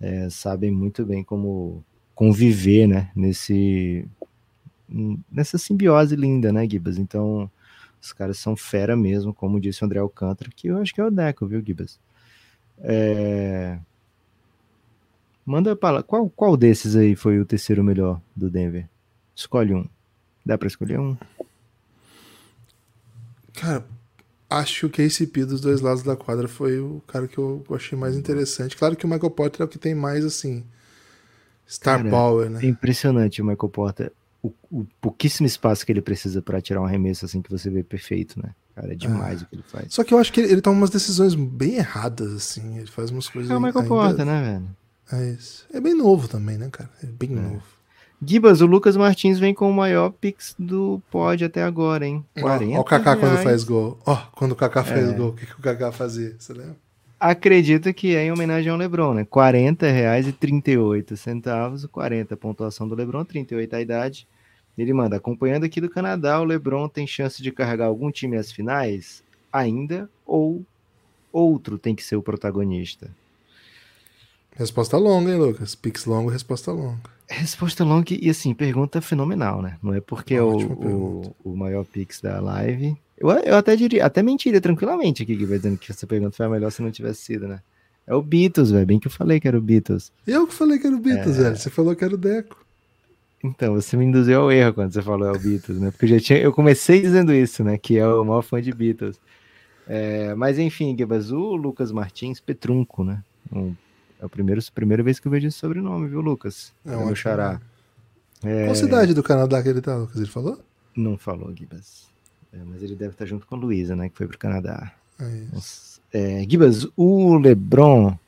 [0.00, 1.84] é, sabem muito bem como
[2.14, 3.10] conviver, né?
[3.14, 4.06] Nesse,
[5.30, 6.98] nessa simbiose linda, né, Gibas?
[6.98, 7.50] Então,
[8.00, 11.04] os caras são fera mesmo, como disse o André Alcântara, que eu acho que é
[11.04, 11.98] o Deco, viu, Gibas?
[12.78, 13.78] É...
[15.44, 18.88] Manda para qual, qual desses aí foi o terceiro melhor do Denver?
[19.38, 19.86] Escolhe um.
[20.44, 21.16] Dá para escolher um?
[23.54, 23.86] Cara,
[24.50, 27.96] acho que o KCP dos dois lados da quadra foi o cara que eu achei
[27.96, 28.76] mais interessante.
[28.76, 30.64] Claro que o Michael Porter é o que tem mais, assim,
[31.68, 32.58] star cara, power, né?
[32.64, 34.12] É impressionante o Michael Porter.
[34.42, 37.84] O, o pouquíssimo espaço que ele precisa para tirar um arremesso, assim, que você vê
[37.84, 38.52] perfeito, né?
[38.74, 39.44] Cara, é demais é.
[39.44, 39.94] o que ele faz.
[39.94, 42.78] Só que eu acho que ele, ele, toma umas decisões bem erradas, assim.
[42.78, 43.52] Ele faz umas coisas.
[43.52, 43.88] É o Michael ainda...
[43.88, 44.76] Porter, né, velho?
[45.12, 45.64] É isso.
[45.72, 46.90] É bem novo também, né, cara?
[47.00, 47.40] É bem é.
[47.40, 47.77] novo.
[48.20, 52.24] Gibas, o Lucas Martins vem com o maior pix do pod até agora, hein?
[52.40, 53.98] 40 Ó, ó o Kaká quando faz gol.
[54.04, 55.12] Ó, quando o Kaká faz é.
[55.12, 56.34] gol, o que, que o Kaká fazia?
[56.38, 56.76] Você lembra?
[57.20, 59.24] Acredito que é em homenagem ao Lebron, né?
[59.24, 64.26] 40 reais e 38 centavos, 40 a pontuação do Lebron, 38 a idade.
[64.76, 68.52] Ele manda, acompanhando aqui do Canadá, o Lebron tem chance de carregar algum time às
[68.52, 70.64] finais ainda ou
[71.32, 73.10] outro tem que ser o protagonista?
[74.58, 75.76] Resposta longa, hein, Lucas?
[75.76, 76.98] Pix longo, resposta longa.
[77.28, 79.78] Resposta longa e assim, pergunta fenomenal, né?
[79.80, 82.96] Não é porque é o, o, o, maior Pix da live.
[83.16, 86.46] Eu, eu até diria, até mentiria tranquilamente aqui que vai dizendo que essa pergunta foi
[86.46, 87.60] a melhor se não tivesse sido, né?
[88.04, 88.84] É o Beatles, velho.
[88.84, 90.10] Bem que eu falei que era o Beatles.
[90.26, 91.42] Eu que falei que era o Beatles, é...
[91.44, 91.56] velho.
[91.56, 92.66] Você falou que era o Deco.
[93.44, 95.92] Então, você me induziu ao erro quando você falou é o Beatles, né?
[95.92, 96.40] Porque eu já tinha.
[96.40, 97.78] Eu comecei dizendo isso, né?
[97.78, 99.20] Que é o maior fã de Beatles.
[99.86, 103.22] É, mas enfim, Gibas, o Lucas Martins Petrunco, né?
[103.52, 103.72] Um
[104.20, 106.72] é a primeira, primeira vez que eu vejo esse sobrenome, viu, Lucas?
[106.84, 107.60] É, um meu xará.
[108.42, 108.64] É...
[108.64, 110.16] Qual cidade do Canadá que ele tá, Lucas?
[110.16, 110.58] Ele falou?
[110.96, 112.06] Não falou, Gibas.
[112.52, 114.08] É, mas ele deve estar junto com a Luísa, né?
[114.08, 114.92] Que foi pro Canadá.
[115.20, 118.18] É, é, Gibas, o Lebron.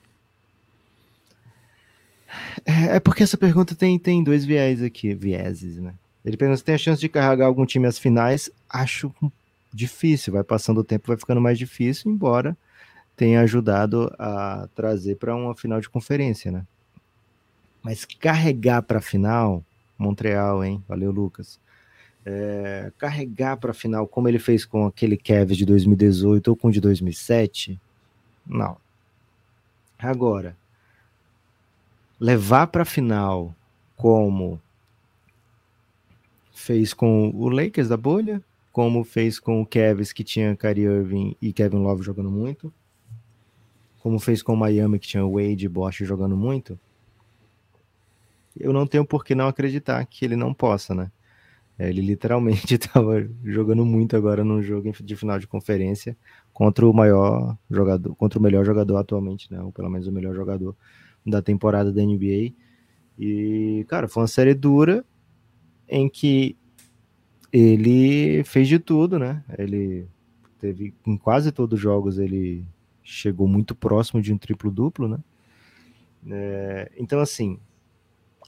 [2.64, 5.94] É, é porque essa pergunta tem, tem dois viés aqui, vieses, né?
[6.24, 8.50] Ele pergunta se tem a chance de carregar algum time às finais.
[8.68, 9.12] Acho
[9.72, 10.34] difícil.
[10.34, 12.56] Vai passando o tempo, vai ficando mais difícil, embora
[13.20, 16.66] tem ajudado a trazer para uma final de conferência, né?
[17.82, 19.62] Mas carregar para a final,
[19.98, 20.82] Montreal, hein?
[20.88, 21.60] Valeu, Lucas.
[22.24, 26.68] É, carregar para a final, como ele fez com aquele Kevin de 2018 ou com
[26.68, 27.78] o de 2007,
[28.46, 28.78] não.
[29.98, 30.56] Agora,
[32.18, 33.54] levar para a final
[33.96, 34.58] como
[36.54, 41.36] fez com o Lakers da bolha, como fez com o Kevin que tinha Kyrie Irving
[41.38, 42.72] e Kevin Love jogando muito,
[44.00, 46.78] como fez com o Miami, que tinha Wade e Bosch jogando muito,
[48.58, 51.10] eu não tenho por que não acreditar que ele não possa, né?
[51.78, 56.16] É, ele literalmente estava jogando muito agora num jogo de final de conferência
[56.52, 59.60] contra o maior jogador, contra o melhor jogador atualmente, né?
[59.62, 60.74] Ou pelo menos o melhor jogador
[61.24, 62.52] da temporada da NBA.
[63.18, 65.04] E, cara, foi uma série dura
[65.88, 66.56] em que
[67.52, 69.44] ele fez de tudo, né?
[69.58, 70.06] Ele
[70.58, 72.64] teve em quase todos os jogos ele
[73.10, 75.18] chegou muito próximo de um triplo-duplo, né?
[76.28, 77.58] É, então, assim,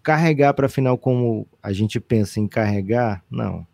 [0.02, 3.66] carregar para a final como a gente pensa em carregar, não.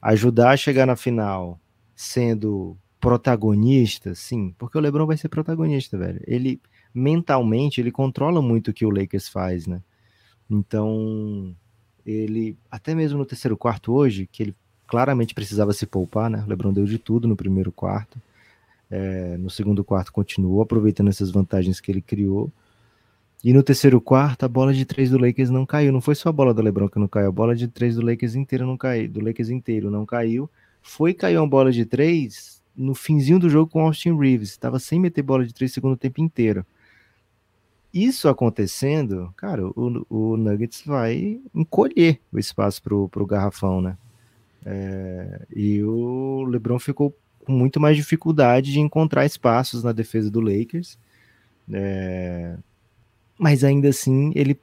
[0.00, 1.58] Ajudar a chegar na final
[1.94, 6.20] sendo protagonista, sim, porque o LeBron vai ser protagonista, velho.
[6.26, 6.60] Ele
[6.94, 9.82] mentalmente ele controla muito o que o Lakers faz, né?
[10.48, 11.54] Então,
[12.06, 14.56] ele até mesmo no terceiro quarto hoje, que ele
[14.86, 16.44] claramente precisava se poupar, né?
[16.46, 18.20] O LeBron deu de tudo no primeiro quarto.
[18.94, 22.52] É, no segundo quarto continuou aproveitando essas vantagens que ele criou.
[23.42, 25.90] E no terceiro quarto, a bola de três do Lakers não caiu.
[25.90, 28.04] Não foi só a bola do LeBron que não caiu, a bola de três do
[28.04, 30.48] Lakers inteiro não caiu, do Lakers inteiro não caiu.
[30.82, 34.50] Foi caiu uma bola de três no finzinho do jogo com Austin Reeves.
[34.50, 36.64] Estava sem meter bola de três segundo tempo inteiro.
[37.94, 43.96] Isso acontecendo, cara, o, o Nuggets vai encolher o espaço pro, pro garrafão, né?
[44.66, 50.40] É, e o LeBron ficou com muito mais dificuldade de encontrar espaços na defesa do
[50.40, 50.98] Lakers.
[51.72, 52.56] É,
[53.38, 54.58] mas ainda assim ele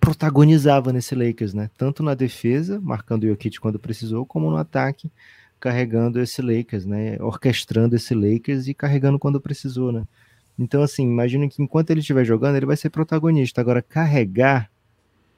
[0.00, 1.70] protagonizava nesse Lakers, né?
[1.76, 5.10] Tanto na defesa, marcando o Jokic quando precisou, como no ataque,
[5.58, 7.16] carregando esse Lakers, né?
[7.20, 10.04] Orquestrando esse Lakers e carregando quando precisou, né?
[10.58, 13.60] Então, assim, imagino que enquanto ele estiver jogando, ele vai ser protagonista.
[13.60, 14.70] Agora, carregar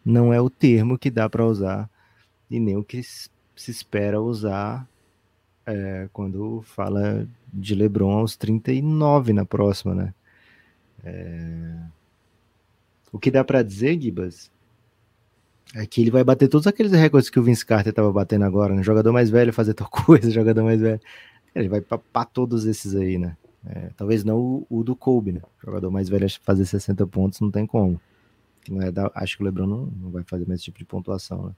[0.04, 1.90] não é o termo que dá para usar
[2.50, 3.30] e nem o que se
[3.70, 4.86] espera usar
[5.68, 10.14] é, quando fala de LeBron aos 39 na próxima, né?
[11.04, 11.76] É...
[13.12, 14.50] O que dá para dizer, Gibas,
[15.74, 18.74] é que ele vai bater todos aqueles recordes que o Vince Carter estava batendo agora,
[18.74, 18.82] né?
[18.82, 21.00] Jogador mais velho fazer tal coisa, jogador mais velho.
[21.54, 23.36] Ele vai para todos esses aí, né?
[23.66, 25.42] É, talvez não o, o, do Kobe, né?
[25.62, 28.00] Jogador mais velho fazer 60 pontos não tem como.
[28.70, 30.84] Não é da, acho que o LeBron não, não vai fazer mais esse tipo de
[30.86, 31.52] pontuação, né?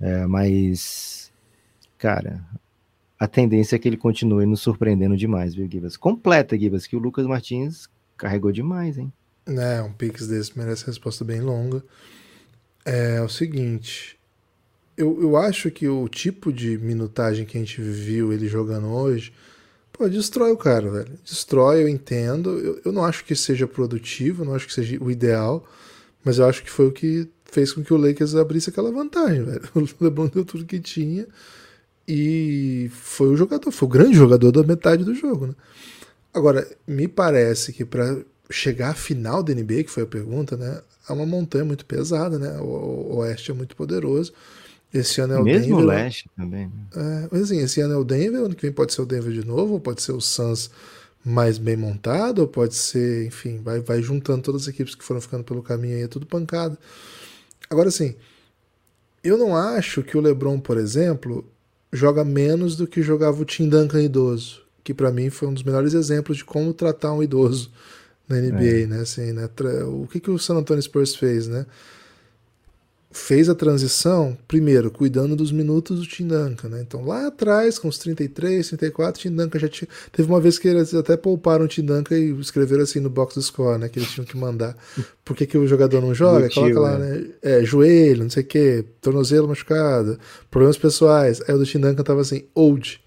[0.00, 1.32] É, mas,
[1.98, 2.42] cara,
[3.22, 5.96] a tendência é que ele continue nos surpreendendo demais, viu, Gibas?
[5.96, 9.12] Completa, Gibas, que o Lucas Martins carregou demais, hein?
[9.46, 11.84] É, um Pix desse merece resposta bem longa.
[12.84, 14.18] É, é o seguinte,
[14.96, 19.32] eu, eu acho que o tipo de minutagem que a gente viu ele jogando hoje,
[19.92, 21.16] pô, destrói o cara, velho.
[21.24, 22.58] Destrói, eu entendo.
[22.58, 25.64] Eu, eu não acho que seja produtivo, não acho que seja o ideal,
[26.24, 29.44] mas eu acho que foi o que fez com que o Lakers abrisse aquela vantagem,
[29.44, 29.62] velho.
[29.78, 31.28] O LeBron deu tudo que tinha
[32.06, 35.54] e foi o jogador, foi o grande jogador da metade do jogo, né?
[36.34, 40.80] Agora, me parece que para chegar à final da NBA, que foi a pergunta, né?
[41.08, 42.58] É uma montanha muito pesada, né?
[42.60, 44.32] O, o Oeste é muito poderoso.
[44.92, 45.84] Esse ano é o Mesmo Denver.
[45.84, 46.66] o Leste também.
[46.66, 46.72] Né?
[46.94, 49.32] É, mas assim, esse ano é o Denver, ano que vem pode ser o Denver
[49.32, 50.70] de novo, ou pode ser o Suns
[51.24, 55.20] mais bem montado, ou pode ser, enfim, vai, vai juntando todas as equipes que foram
[55.20, 56.78] ficando pelo caminho aí, é tudo pancada.
[57.70, 58.14] Agora, assim,
[59.24, 61.46] eu não acho que o LeBron, por exemplo,
[61.92, 65.62] joga menos do que jogava o Tim Duncan idoso, que para mim foi um dos
[65.62, 67.70] melhores exemplos de como tratar um idoso
[68.28, 68.86] na NBA, é.
[68.86, 69.00] né?
[69.00, 69.48] Assim, né?
[69.86, 71.66] O que, que o San Antonio Spurs fez, né?
[73.12, 76.80] Fez a transição, primeiro, cuidando dos minutos do Tim Duncan, né?
[76.80, 79.88] Então, lá atrás, com os 33, 34, o Tim Duncan já tinha...
[80.10, 83.34] Teve uma vez que eles até pouparam o Tim Duncan e escreveram assim no box
[83.34, 83.88] do score, né?
[83.88, 84.76] Que eles tinham que mandar.
[85.24, 86.48] Por que, que o jogador não joga?
[86.50, 87.18] Coloca lá, né?
[87.18, 87.26] né?
[87.42, 90.18] É, joelho, não sei o quê, tornozelo machucado,
[90.50, 91.40] problemas pessoais.
[91.46, 93.00] Aí o do Tim Duncan tava assim, old,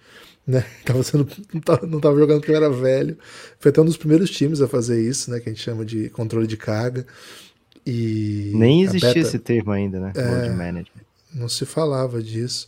[0.48, 0.64] né?
[0.86, 3.18] Tava sendo, não, tava, não tava jogando porque era velho.
[3.60, 5.40] Foi até um dos primeiros times a fazer isso, né?
[5.40, 7.06] Que a gente chama de controle de carga.
[7.86, 10.12] E Nem existia beta, esse termo ainda, né?
[10.16, 11.06] É, management.
[11.34, 12.68] Não se falava disso.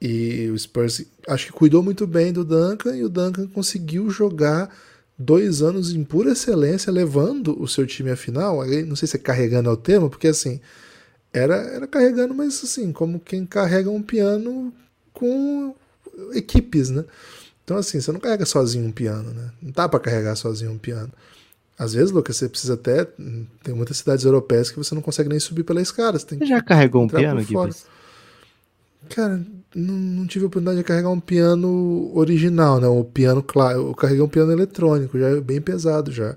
[0.00, 4.70] E o Spurs acho que cuidou muito bem do Duncan e o Duncan conseguiu jogar
[5.18, 8.64] dois anos em pura excelência, levando o seu time à final.
[8.86, 10.60] Não sei se é carregando ao tema, porque assim,
[11.32, 14.72] era, era carregando, mas assim, como quem carrega um piano
[15.12, 15.74] com
[16.34, 17.04] equipes, né?
[17.64, 19.50] Então, assim, você não carrega sozinho um piano, né?
[19.60, 21.12] Não dá para carregar sozinho um piano.
[21.78, 23.04] Às vezes, Lucas, você precisa até.
[23.62, 26.18] Tem muitas cidades europeias que você não consegue nem subir pela escada.
[26.18, 27.54] Você, tem você já carregou um piano aqui?
[29.10, 29.40] Cara,
[29.74, 32.88] não, não, tive a oportunidade de carregar um piano original, né?
[32.88, 33.88] O piano, claro.
[33.88, 36.36] Eu carreguei um piano eletrônico, já é bem pesado já.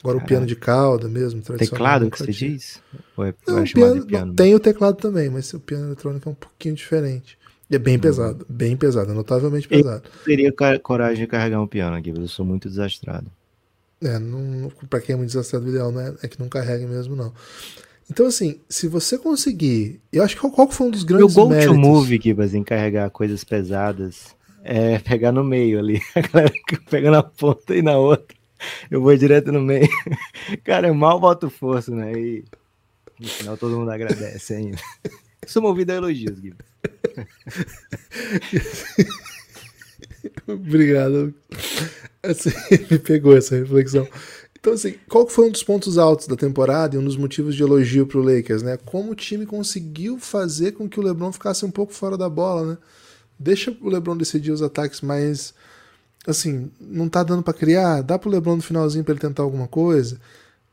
[0.00, 1.42] Agora o piano de cauda mesmo.
[1.42, 2.80] Teclado que você diz?
[3.16, 4.34] Ou é, não, piano, piano?
[4.34, 7.36] tem o teclado também, mas o piano eletrônico é um pouquinho diferente.
[7.68, 8.00] E é bem uhum.
[8.00, 10.04] pesado, bem pesado, notavelmente pesado.
[10.04, 13.26] Eu teria coragem de carregar um piano aqui, mas eu sou muito desastrado.
[14.02, 17.16] É, não, pra quem é muito desastrado, o ideal não é, que não carregue mesmo,
[17.16, 17.32] não.
[18.10, 20.00] Então, assim, se você conseguir.
[20.12, 21.34] Eu acho que qual foi um dos grandes.
[21.34, 26.00] Meu go to move, Gibas, em carregar coisas pesadas é pegar no meio ali.
[26.14, 26.52] A galera
[26.90, 28.36] pega na ponta e na outra.
[28.90, 29.88] Eu vou direto no meio.
[30.64, 32.12] Cara, eu mal boto força, né?
[32.12, 32.44] E
[33.18, 34.78] no final todo mundo agradece ainda.
[35.46, 36.66] Sou movido a elogios, Gibas.
[40.46, 41.34] Obrigado.
[42.22, 42.50] Assim,
[42.90, 44.06] me pegou essa reflexão.
[44.58, 47.62] Então, assim, qual foi um dos pontos altos da temporada e um dos motivos de
[47.62, 48.76] elogio pro Lakers, né?
[48.84, 52.72] Como o time conseguiu fazer com que o LeBron ficasse um pouco fora da bola,
[52.72, 52.78] né?
[53.38, 55.54] Deixa o LeBron decidir os ataques mais.
[56.26, 59.68] Assim, não tá dando para criar, dá pro LeBron no finalzinho para ele tentar alguma
[59.68, 60.20] coisa.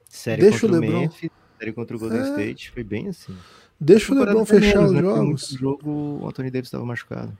[0.09, 1.01] Série Deixa o LeBron.
[1.01, 1.29] Memphis,
[1.59, 2.29] série contra o Golden é...
[2.29, 3.35] State, foi bem assim.
[3.79, 5.01] Deixa o LeBron fechar menos, os né?
[5.01, 5.51] jogos.
[5.51, 5.91] No jogo,
[6.21, 7.37] o Anthony Davis estava machucado.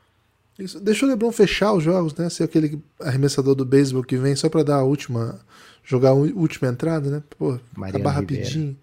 [0.57, 0.79] Isso.
[0.79, 2.29] Deixa o LeBron fechar os jogos, né?
[2.29, 5.39] Ser aquele arremessador do beisebol que vem só para dar a última,
[5.83, 7.23] jogar a última entrada, né?
[7.37, 8.77] Pô, acabar rapidinho.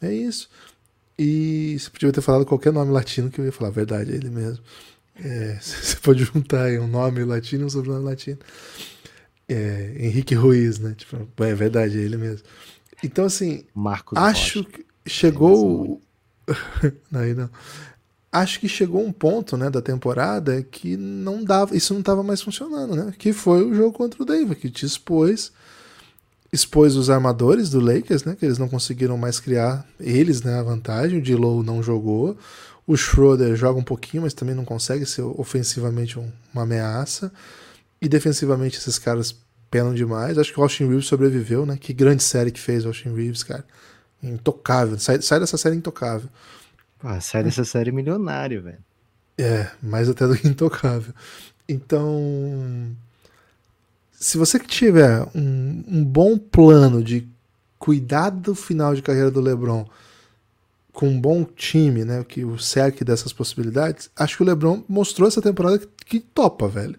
[0.00, 0.48] É isso.
[1.18, 4.14] E você podia ter falado qualquer nome latino que eu ia falar a verdade, é
[4.14, 4.64] ele mesmo.
[5.22, 8.38] É, você pode juntar aí um nome latino e um sobrenome latino.
[9.48, 10.94] É, Henrique Ruiz, né?
[10.96, 12.46] Tipo, é verdade, é ele mesmo.
[13.04, 14.70] Então, assim, Marcos acho Rocha.
[14.70, 16.00] que chegou.
[17.12, 17.50] Aí não.
[18.32, 22.40] Acho que chegou um ponto, né, da temporada que não dava, isso não estava mais
[22.40, 23.12] funcionando, né?
[23.18, 25.52] Que foi o jogo contra o Denver, que te expôs,
[26.50, 28.34] expôs os armadores do Lakers, né?
[28.34, 31.18] Que eles não conseguiram mais criar eles, né, a vantagem.
[31.18, 32.38] O D'Lo não jogou,
[32.86, 37.30] o Schroeder joga um pouquinho, mas também não consegue ser ofensivamente um, uma ameaça.
[38.00, 39.36] E defensivamente esses caras
[39.70, 40.38] penam demais.
[40.38, 41.76] Acho que o Austin Reeves sobreviveu, né?
[41.78, 43.64] Que grande série que fez o Austin Reeves, cara.
[44.22, 44.98] Intocável.
[44.98, 46.28] Sai, sai dessa série intocável.
[47.02, 48.78] Pô, sai dessa série milionário, velho.
[49.36, 51.12] É, mais até do que intocável.
[51.68, 52.96] Então,
[54.12, 57.28] se você tiver um, um bom plano de
[57.76, 59.84] cuidar do final de carreira do LeBron
[60.92, 65.26] com um bom time, né, que o cerque dessas possibilidades, acho que o LeBron mostrou
[65.26, 66.96] essa temporada que, que topa, velho.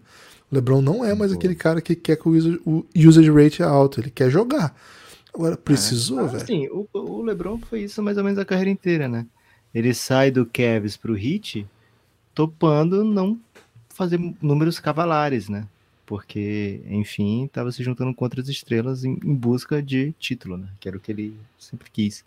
[0.52, 1.38] O LeBron não é mais Pô.
[1.38, 4.76] aquele cara que quer que o usage rate é alto, ele quer jogar.
[5.34, 6.46] Agora, precisou, é, velho?
[6.46, 9.26] Sim, o, o LeBron foi isso mais ou menos a carreira inteira, né?
[9.74, 11.66] Ele sai do Cavs pro Heat
[12.34, 13.40] topando não
[13.90, 15.68] fazer números cavalares, né?
[16.06, 20.68] Porque, enfim, estava se juntando contra as estrelas em, em, busca de título, né?
[20.80, 22.26] Que era o que ele sempre quis.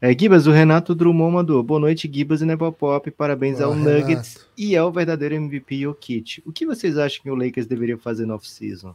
[0.00, 1.62] É, Gibas, o Renato Drummond mandou.
[1.62, 3.10] Boa noite, Gibas e Nepopop.
[3.10, 4.50] Parabéns Olá, ao Nuggets Renato.
[4.56, 6.42] e ao verdadeiro MVP Kit.
[6.44, 8.94] O que vocês acham que o Lakers deveria fazer no off-season?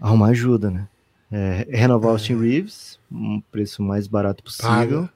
[0.00, 0.88] Arrumar ajuda, né?
[1.30, 2.40] É, renovar o Austin é.
[2.40, 4.68] Reeves, um preço mais barato possível.
[4.68, 5.12] Paga.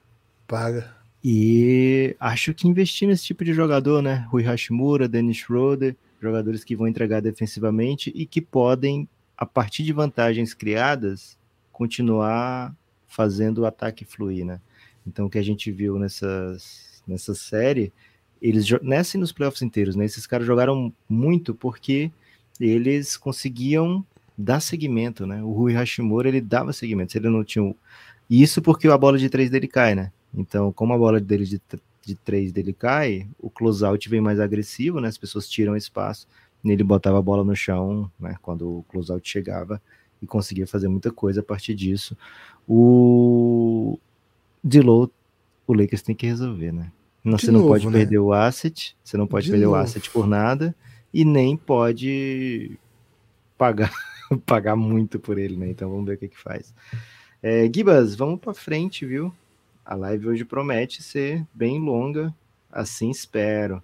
[0.47, 1.02] Paga.
[1.23, 4.27] E acho que investir nesse tipo de jogador, né?
[4.29, 9.07] Rui Hashimura, Dennis Schroeder, jogadores que vão entregar defensivamente e que podem,
[9.37, 11.37] a partir de vantagens criadas,
[11.71, 12.75] continuar
[13.07, 14.59] fazendo o ataque fluir, né?
[15.07, 17.91] Então, o que a gente viu nessas, nessa série,
[18.41, 20.03] eles nessa e nos playoffs inteiros, né?
[20.03, 22.11] Esses caras jogaram muito porque
[22.59, 24.05] eles conseguiam
[24.37, 25.41] dar seguimento, né?
[25.41, 27.13] O Rui Hashimura, ele dava seguimento.
[27.13, 27.73] Se ele não tinha.
[28.29, 30.11] Isso porque a bola de três dele cai, né?
[30.33, 31.61] Então, como a bola dele de,
[32.05, 35.07] de três dele cai, o closeout vem mais agressivo, né?
[35.07, 36.27] As pessoas tiram espaço.
[36.63, 38.35] Ele botava a bola no chão, né?
[38.41, 39.81] Quando o closeout chegava
[40.21, 42.17] e conseguia fazer muita coisa a partir disso.
[42.67, 43.99] O
[44.63, 45.11] Dilow,
[45.67, 46.91] o Lakers tem que resolver, né?
[47.23, 47.91] Não, você novo, não pode né?
[47.91, 49.77] perder o asset, você não pode de perder novo.
[49.77, 50.75] o asset por nada
[51.13, 52.77] e nem pode
[53.57, 53.93] pagar
[54.45, 55.69] pagar muito por ele, né?
[55.69, 56.73] Então vamos ver o que que faz.
[57.41, 59.33] É, Gibas, vamos para frente, viu?
[59.85, 62.33] A live hoje promete ser bem longa,
[62.71, 63.83] assim espero.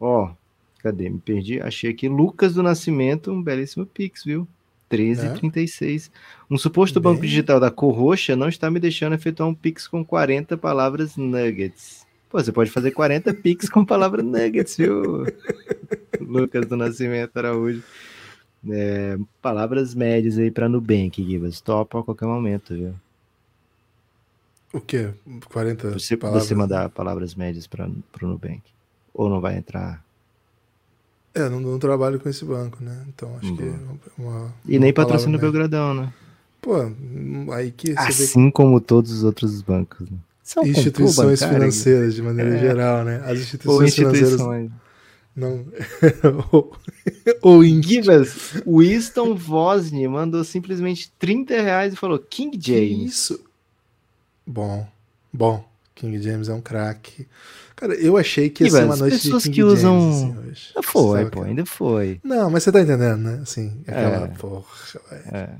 [0.00, 0.32] Ó,
[0.78, 1.08] cadê?
[1.08, 1.60] Me perdi.
[1.60, 4.46] Achei aqui Lucas do Nascimento, um belíssimo pix, viu?
[4.90, 6.08] 13,36.
[6.08, 6.10] É.
[6.50, 7.12] Um suposto bem...
[7.12, 11.16] banco digital da cor roxa não está me deixando efetuar um pix com 40 palavras
[11.16, 12.06] nuggets.
[12.28, 15.24] Pô, você pode fazer 40 pix com palavra nuggets, viu?
[16.20, 17.82] Lucas do Nascimento Araújo.
[18.68, 21.60] É, palavras médias aí para Nubank, Gibas.
[21.60, 22.94] Topa a qualquer momento, viu?
[24.72, 25.10] O quê?
[25.50, 26.44] 40 você, palavras?
[26.44, 28.62] Você mandar palavras médias para o Nubank.
[29.14, 30.04] Ou não vai entrar?
[31.34, 33.04] É, não, não, trabalho com esse banco, né?
[33.08, 33.74] Então acho que é
[34.18, 34.52] uma.
[34.66, 36.12] E uma nem patrocina o Belgradão, né?
[36.60, 36.74] Pô,
[37.52, 37.94] aí que.
[37.96, 38.52] assim vê...
[38.52, 40.08] como todos os outros bancos.
[40.10, 40.18] Né?
[40.64, 42.58] Instituições financeiras, de maneira é.
[42.58, 43.22] geral, né?
[43.24, 44.40] As instituições, instituições.
[44.40, 44.70] financeiras.
[45.36, 45.64] Não.
[46.50, 46.72] ou,
[47.42, 53.12] ou Givas, Winston Vosny mandou simplesmente 30 reais e falou King James.
[53.12, 53.47] Isso.
[54.48, 54.88] Bom,
[55.30, 55.68] bom.
[55.94, 57.28] King James é um craque.
[57.76, 60.00] Cara, eu achei que ia ser uma noite pessoas de King que usam...
[60.00, 60.72] James, assim, hoje.
[60.74, 62.18] Já foi, pô, ainda foi.
[62.24, 63.40] Não, mas você tá entendendo, né?
[63.42, 64.28] Assim, aquela é.
[64.28, 64.64] porra,
[65.30, 65.50] É.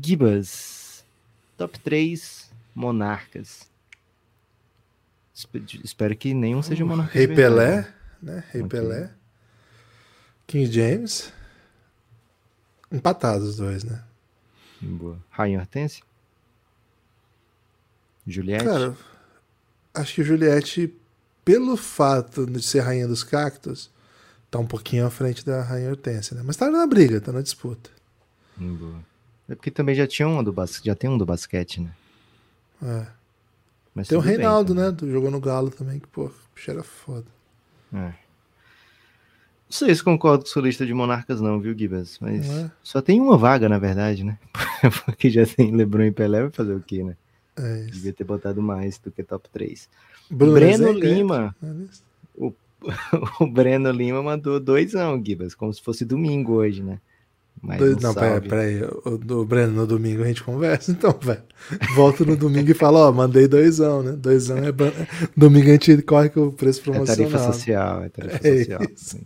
[0.00, 1.04] Gibas,
[1.56, 3.68] top 3 monarcas.
[5.82, 7.12] Espero que nenhum seja monarca.
[7.12, 7.92] Rei Pelé,
[8.22, 8.44] né?
[8.52, 8.80] Rei okay.
[8.80, 9.10] Pelé.
[10.46, 11.32] King James.
[12.92, 14.04] Empatados os dois, né?
[14.80, 15.18] Boa.
[15.30, 16.04] Rainha Hortência?
[18.26, 18.64] Juliette?
[18.64, 18.96] Cara,
[19.94, 20.94] acho que Juliette,
[21.44, 23.90] pelo fato de ser rainha dos cactos,
[24.50, 26.42] tá um pouquinho à frente da rainha Hortência, né?
[26.44, 27.90] Mas tá na briga, tá na disputa.
[28.56, 29.00] Boa.
[29.48, 31.90] É porque também já tinha um do basquete, já tem um do basquete, né?
[32.82, 33.06] É.
[33.94, 34.84] Mas Tem o bem, Reinaldo, então.
[34.84, 34.90] né?
[34.92, 37.26] Do jogou no Galo também, que, pô, bicho era foda.
[37.92, 38.12] É.
[39.70, 42.18] Não sei se concordo com sua lista de monarcas, não, viu, Gibas?
[42.20, 42.70] Mas é?
[42.82, 44.38] só tem uma vaga, na verdade, né?
[45.04, 47.16] Porque já tem Lebron e Pelé, vai fazer o quê, né?
[47.60, 47.82] É.
[47.90, 49.88] Devia ter botado mais do que top 3.
[50.30, 51.54] Bruno Breno Rezende, Lima.
[51.62, 52.04] é, lista.
[53.40, 56.98] O Breno Lima mandou doisão, Gibas, como se fosse domingo hoje, né?
[57.60, 58.48] Mais Dois- um não, peraí, salve.
[58.48, 58.82] peraí.
[58.84, 61.42] O, o Breno, no domingo a gente conversa, então, velho.
[61.94, 64.12] Volto no domingo e falo, ó, mandei doisão, né?
[64.12, 64.72] Doisão é.
[65.36, 67.16] Domingo a gente corre com o preço É promocional.
[67.30, 68.80] tarifa social, é tarifa É social.
[68.96, 69.18] isso.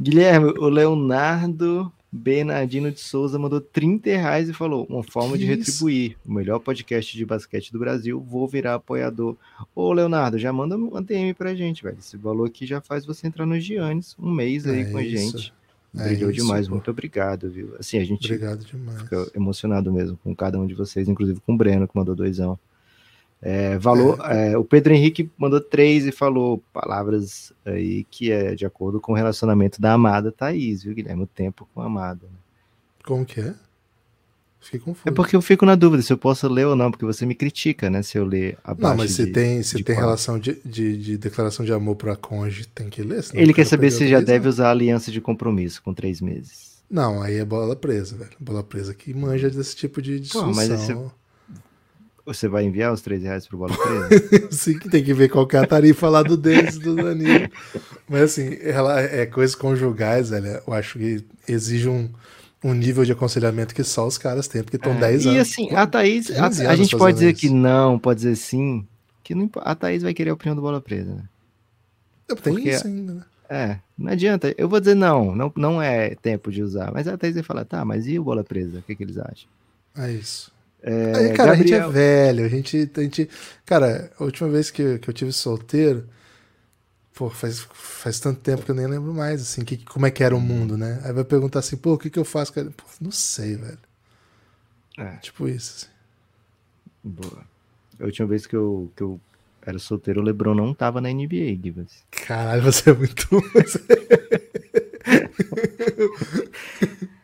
[0.00, 5.52] Guilherme, o Leonardo Bernardino de Souza mandou 30 reais e falou: uma forma de Que
[5.54, 5.70] isso?
[5.86, 6.16] retribuir.
[6.26, 9.34] O melhor podcast de basquete do Brasil, vou virar apoiador.
[9.74, 11.96] Ô, Leonardo, já manda uma DM pra gente, velho.
[11.98, 15.02] Esse valor aqui já faz você entrar no Giannis um mês aí É com a
[15.02, 15.38] isso.
[15.38, 15.54] gente.
[15.94, 16.74] É Brilhou isso, demais, pô.
[16.74, 17.74] muito obrigado, viu?
[17.78, 19.02] Assim, a gente Obrigado demais.
[19.02, 22.58] fica emocionado mesmo com cada um de vocês, inclusive com o Breno, que mandou doisão.
[23.44, 28.64] É, valor, é, o Pedro Henrique mandou três e falou palavras aí que é de
[28.64, 31.24] acordo com o relacionamento da amada Thaís, viu, Guilherme?
[31.24, 32.20] O tempo com a amada.
[32.24, 32.38] né?
[33.04, 33.52] Como que é?
[34.60, 35.08] Fiquei confuso.
[35.08, 37.34] É porque eu fico na dúvida se eu posso ler ou não, porque você me
[37.34, 38.00] critica, né?
[38.00, 40.96] Se eu ler abaixo Não, mas se de- tem, se de tem relação de, de,
[40.96, 43.24] de declaração de amor pra cônjuge, tem que ler.
[43.34, 46.80] Ele quer saber se já deve usar a aliança de compromisso com três meses.
[46.88, 48.30] Não, aí é bola presa, velho.
[48.38, 50.52] Bola presa que manja desse tipo de discussão.
[50.54, 50.94] mas esse-
[52.24, 54.48] Você vai enviar os três reais pro Bola Presa?
[54.52, 57.48] Sim, que tem que ver qual que é a tarifa lá do deles, do Danilo.
[58.08, 60.62] Mas assim, ela é coisas conjugais, velho.
[60.64, 62.08] Eu acho que exige um,
[62.62, 65.50] um nível de aconselhamento que só os caras têm, porque estão 10 É, e anos.
[65.50, 67.40] assim, a Thaís, a, 15 a gente pode dizer isso.
[67.40, 68.86] que não, pode dizer sim,
[69.24, 71.24] que não, a Thaís vai querer a opinião do Bola Presa, né?
[72.40, 73.22] Tem porque- isso ainda, né?
[73.48, 74.54] É, não adianta.
[74.56, 76.92] Eu vou dizer não, não, não é tempo de usar.
[76.94, 78.78] Mas a Thaís vai falar, tá, mas e o Bola Presa?
[78.78, 79.48] O que, que eles acham?
[79.98, 80.51] É isso.
[80.82, 83.30] É, Aí, cara, a gente é Gabriel- velho, a gente, a gente.
[83.64, 86.08] Cara, a última vez que, que eu tive solteiro,
[87.14, 90.24] pô, faz, faz tanto tempo que eu nem lembro mais, assim, que, como é que
[90.24, 91.00] era o mundo, né?
[91.04, 92.52] Aí vai perguntar assim, pô, o que, que eu faço?
[92.52, 92.70] Cara?
[92.76, 93.78] Pô, não sei, velho.
[94.98, 95.16] É.
[95.18, 95.86] Tipo isso.
[95.86, 95.92] assim.
[97.04, 97.44] Boa.
[98.00, 99.20] A última vez que eu, que eu
[99.64, 101.92] era solteiro, o Lebron não tava na NBA, Gibas.
[102.10, 103.28] Caralho, você é muito.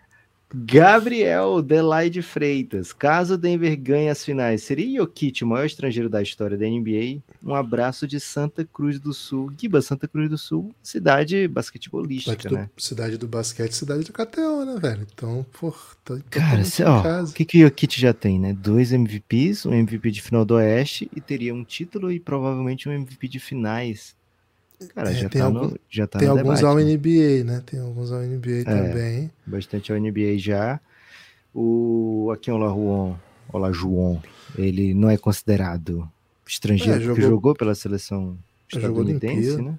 [0.55, 2.93] Gabriel Delaide Freitas.
[2.93, 7.23] Caso Denver ganhe as finais, seria Jokic o maior estrangeiro da história da NBA?
[7.45, 9.53] Um abraço de Santa Cruz do Sul.
[9.59, 12.71] Giba, Santa Cruz do Sul, cidade basquetebolística, cidade, do, né?
[12.77, 15.07] cidade do basquete, cidade do KTO, né, velho?
[15.13, 15.75] Então, pô,
[16.05, 18.55] tá, Cara, cê, ó, o que, que o Jokic já tem, né?
[18.55, 22.93] Dois MVPs, um MVP de final do Oeste e teria um título e provavelmente um
[22.93, 24.17] MVP de finais.
[24.95, 26.83] Cara, É, já, tem tá algum- no, já tá Tem alguns debate, ao né?
[26.83, 27.63] NBA, né?
[27.67, 29.31] Tem alguns ao NBA também.
[29.47, 30.81] bastante ao NBA já.
[31.55, 33.17] O aqui é o Lajuon,
[33.53, 34.21] Olajuwon,
[34.57, 36.09] ele não é considerado
[36.47, 39.63] estrangeiro, É, jogou- jogou pela seleção jogou estadunidense, Olimpíada.
[39.63, 39.79] né?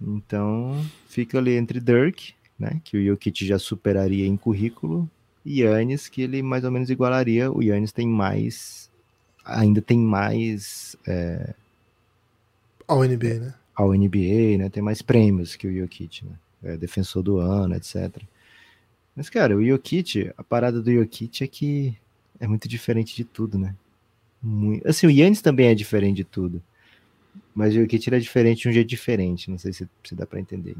[0.00, 5.08] Então, fica ali entre Dirk, né, que o Jokic já superaria em currículo,
[5.44, 7.50] e Yannis, que ele mais ou menos igualaria.
[7.52, 8.90] O Yannis tem mais,
[9.44, 11.54] ainda tem mais é,
[12.88, 13.54] Ao NBA, né?
[13.82, 14.68] Ao NBA, né?
[14.68, 16.32] Tem mais prêmios que o Jokic, né?
[16.64, 18.10] É defensor do ano, etc.
[19.16, 21.94] Mas, cara, o Jokic, a parada do Jokic é que
[22.40, 23.74] é muito diferente de tudo, né?
[24.42, 24.86] Muito...
[24.88, 26.62] Assim, o Yannis também é diferente de tudo.
[27.54, 29.50] Mas o Jokic ele é diferente de um jeito diferente.
[29.50, 30.74] Não sei se, se dá pra entender.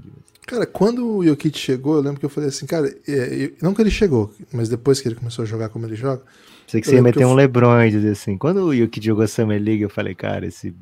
[0.46, 3.74] Cara, quando o Jokic chegou, eu lembro que eu falei assim, cara, é, eu- não
[3.74, 6.22] que ele chegou, mas depois que ele começou a jogar como ele joga,
[6.66, 8.38] Sei que Eu você ia meter eu um fu- Lebron e dizer assim.
[8.38, 10.74] Quando o Jokic jogou a Summer League, eu falei, cara, esse,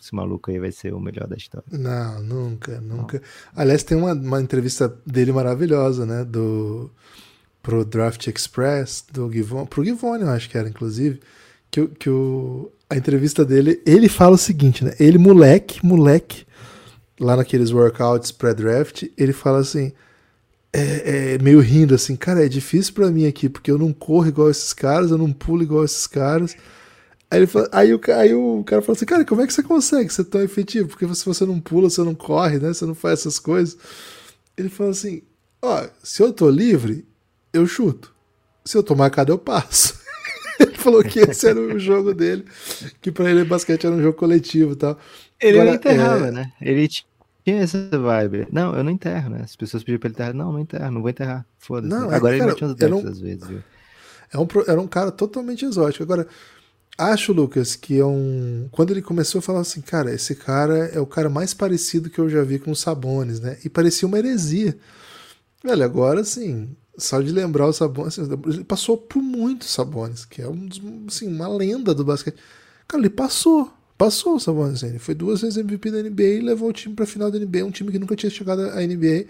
[0.00, 1.66] esse maluco aí vai ser o melhor da história.
[1.70, 3.22] Não, nunca, nunca.
[3.54, 6.24] Aliás, tem uma, uma entrevista dele maravilhosa, né?
[6.24, 6.90] Do
[7.62, 11.18] pro Draft Express, do Givon, pro Givone, eu acho que era, inclusive,
[11.68, 14.92] que, que o, a entrevista dele, ele fala o seguinte, né?
[15.00, 16.46] Ele, moleque, moleque,
[17.18, 19.92] lá naqueles workouts pré-draft, ele fala assim,
[20.72, 24.28] é, é, meio rindo assim, cara, é difícil pra mim aqui, porque eu não corro
[24.28, 26.54] igual esses caras, eu não pulo igual esses caras.
[27.30, 29.62] Aí, ele fala- aí o, aí o cara fala assim, cara, como é que você
[29.62, 30.88] consegue ser tão efetivo?
[30.88, 32.68] Porque se você não pula, você não corre, né?
[32.72, 33.76] Você não faz essas coisas.
[34.56, 35.22] Ele fala assim,
[35.60, 37.04] ó, se eu tô livre,
[37.52, 38.14] eu chuto.
[38.64, 39.94] Se eu tô marcado, eu passo.
[40.60, 42.44] ele falou que esse era o jogo dele,
[43.00, 44.98] que pra ele basquete era um jogo coletivo e tal.
[45.40, 46.52] Ele Agora, não enterrava, é- né?
[46.60, 48.46] Ele tinha essa vibe.
[48.52, 49.40] Não, eu não enterro, né?
[49.42, 50.32] As pessoas pediam pra ele enterrar.
[50.34, 51.44] Não, não enterro, não vou enterrar.
[51.58, 51.92] Foda-se.
[51.92, 53.62] Não, é Agora ele cara, mete uns eu decks não- às vezes, viu?
[54.32, 56.02] É um, era um cara totalmente exótico.
[56.02, 56.26] Agora,
[56.98, 58.68] acho, Lucas, que é um.
[58.72, 62.18] Quando ele começou a falar assim, cara, esse cara é o cara mais parecido que
[62.18, 63.58] eu já vi com os Sabones, né?
[63.64, 64.76] E parecia uma heresia.
[65.64, 70.48] Velho, agora assim, Só de lembrar o Sabonis, ele passou por muitos Sabonis, que é
[70.48, 70.68] um
[71.06, 72.36] assim, uma lenda do basquete.
[72.88, 74.82] Cara, ele passou, passou o Sabonis.
[74.82, 77.38] Ele foi duas vezes MVP da NBA e levou o time para a final da
[77.38, 79.26] NBA, um time que nunca tinha chegado à NBA.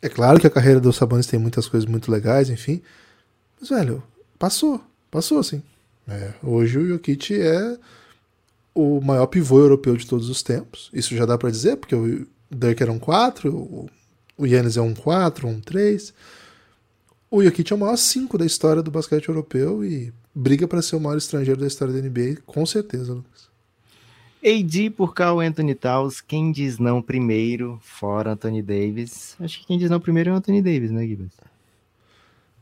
[0.00, 2.82] É claro que a carreira do Sabonis tem muitas coisas muito legais, enfim.
[3.60, 4.02] Mas, velho,
[4.38, 4.80] passou,
[5.10, 5.62] passou assim.
[6.12, 7.78] É, hoje o Jokic é
[8.74, 10.90] o maior pivô europeu de todos os tempos.
[10.92, 13.88] Isso já dá para dizer, porque o Dirk era um 4,
[14.36, 16.12] o Yannis é um 4, um 3.
[17.30, 20.96] O Jokic é o maior 5 da história do basquete europeu e briga para ser
[20.96, 23.50] o maior estrangeiro da história da NBA, com certeza, Lucas.
[24.44, 29.36] AD por Carl Anthony Towns, quem diz não primeiro, fora Anthony Davis.
[29.40, 31.32] Acho que quem diz não primeiro é o Anthony Davis, né, Gibbs?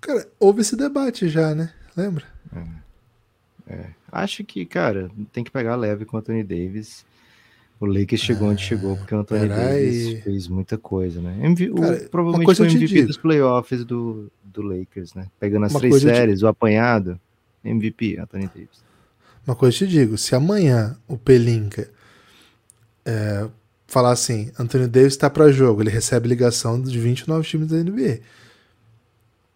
[0.01, 1.73] Cara, houve esse debate já, né?
[1.97, 2.25] Lembra?
[2.55, 2.90] É.
[3.71, 3.87] É.
[4.11, 7.05] Acho que, cara, tem que pegar leve com o Anthony Davis.
[7.79, 11.39] O Lakers chegou onde chegou, porque o Anthony Davis fez muita coisa, né?
[11.43, 15.29] MV, Cara, o, provavelmente foi o MVP dos playoffs do, do Lakers, né?
[15.39, 16.45] Pegando as uma três séries, te...
[16.45, 17.19] o apanhado,
[17.65, 18.85] MVP, Anthony Davis.
[19.47, 21.89] Uma coisa eu te digo, se amanhã o Pelinka
[23.07, 23.49] é,
[23.87, 28.21] falar assim, Anthony Davis está para jogo, ele recebe ligação de 29 times da NBA.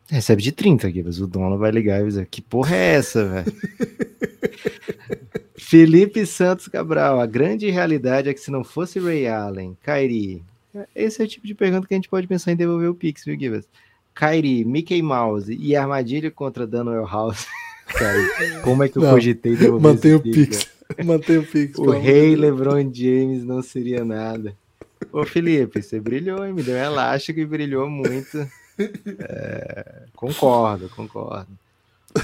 [0.08, 3.24] Recebe de 30 aqui, mas o dono vai ligar e dizer, que porra é essa,
[3.24, 3.52] velho?
[5.56, 10.42] Felipe Santos Cabral, a grande realidade é que se não fosse Ray Allen, Kyrie,
[10.94, 13.24] esse é o tipo de pergunta que a gente pode pensar em devolver o Pix,
[13.24, 13.66] viu, Givas?
[14.14, 17.46] Kyrie, Mickey Mouse e armadilha contra Daniel House.
[17.86, 18.18] Cara,
[18.62, 20.68] como é que eu não, cogitei devolver Mantém o Pix.
[21.04, 21.78] Mantém o Pix.
[21.78, 24.56] O rei LeBron James não seria nada.
[25.12, 26.52] Ô, Felipe, você brilhou, hein?
[26.52, 28.48] Me deu um elástico e brilhou muito.
[29.18, 31.48] É, concordo, concordo.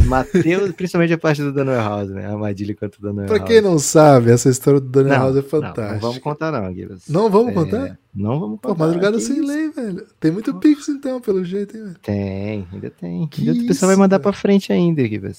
[0.05, 2.27] Matheus, principalmente a parte do Daniel House, né?
[2.27, 3.49] A armadilha contra o Daniel Pra House.
[3.49, 5.93] quem não sabe, essa história do Daniel não, House é fantástica.
[5.93, 6.99] Não, vamos contar, não, Guilherme.
[7.09, 7.99] Não vamos é, contar?
[8.15, 8.75] Não vamos contar.
[8.75, 9.47] Pô, madrugada sem isso?
[9.47, 10.07] lei, velho.
[10.21, 11.97] Tem muito pix, então, pelo jeito, hein, velho?
[12.03, 13.27] Tem, ainda tem.
[13.27, 15.37] Que ainda o pessoal vai mandar pra frente ainda, Guilherme.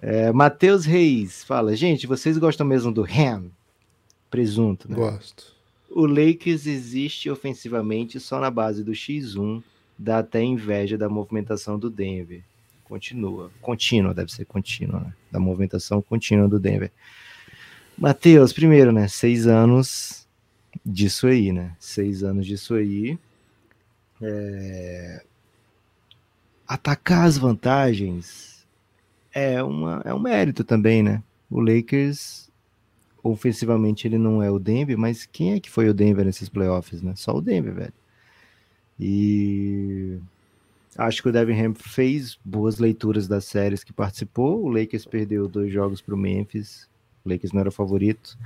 [0.00, 3.44] É, Matheus Reis fala: gente, vocês gostam mesmo do ham?
[4.30, 4.96] Presunto, né?
[4.96, 5.54] Gosto.
[5.90, 9.62] O Lakers existe ofensivamente só na base do X1,
[9.98, 12.42] dá até inveja da movimentação do Denver
[12.84, 13.50] continua.
[13.60, 15.12] Contínua, deve ser contínua, né?
[15.32, 16.92] Da movimentação contínua do Denver.
[17.98, 19.08] Matheus, primeiro, né?
[19.08, 20.28] Seis anos
[20.84, 21.74] disso aí, né?
[21.80, 23.18] Seis anos disso aí.
[24.22, 25.24] É...
[26.68, 28.64] Atacar as vantagens
[29.32, 31.22] é, uma, é um mérito também, né?
[31.50, 32.50] O Lakers,
[33.22, 37.02] ofensivamente, ele não é o Denver, mas quem é que foi o Denver nesses playoffs,
[37.02, 37.14] né?
[37.16, 37.92] Só o Denver, velho.
[38.98, 40.18] E
[40.96, 44.64] Acho que o Devin Ham fez boas leituras das séries que participou.
[44.64, 46.88] O Lakers perdeu dois jogos para o Memphis.
[47.24, 48.38] O Lakers não era o favorito.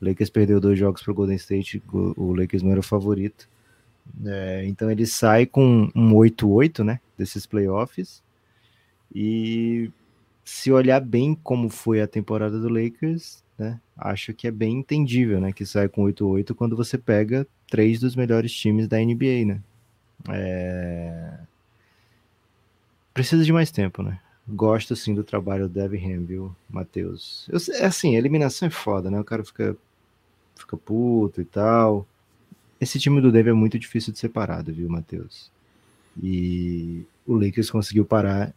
[0.00, 1.82] O Lakers perdeu dois jogos para o Golden State.
[1.92, 3.48] O Lakers não era o favorito.
[4.26, 7.00] É, então ele sai com um 8-8, né?
[7.16, 8.22] Desses playoffs.
[9.14, 9.90] E
[10.44, 13.80] se olhar bem como foi a temporada do Lakers, né?
[13.96, 15.52] Acho que é bem entendível, né?
[15.52, 19.62] Que sai com 8-8 quando você pega três dos melhores times da NBA, né?
[20.30, 21.38] É
[23.14, 24.18] precisa de mais tempo, né?
[24.46, 27.48] Gosto sim do trabalho do Devin viu, Matheus?
[27.80, 29.18] É assim, a eliminação é foda, né?
[29.18, 29.74] O cara fica,
[30.56, 32.06] fica puto e tal.
[32.78, 35.50] Esse time do Denver é muito difícil de separado, viu, Matheus?
[36.20, 38.52] E o Lakers conseguiu parar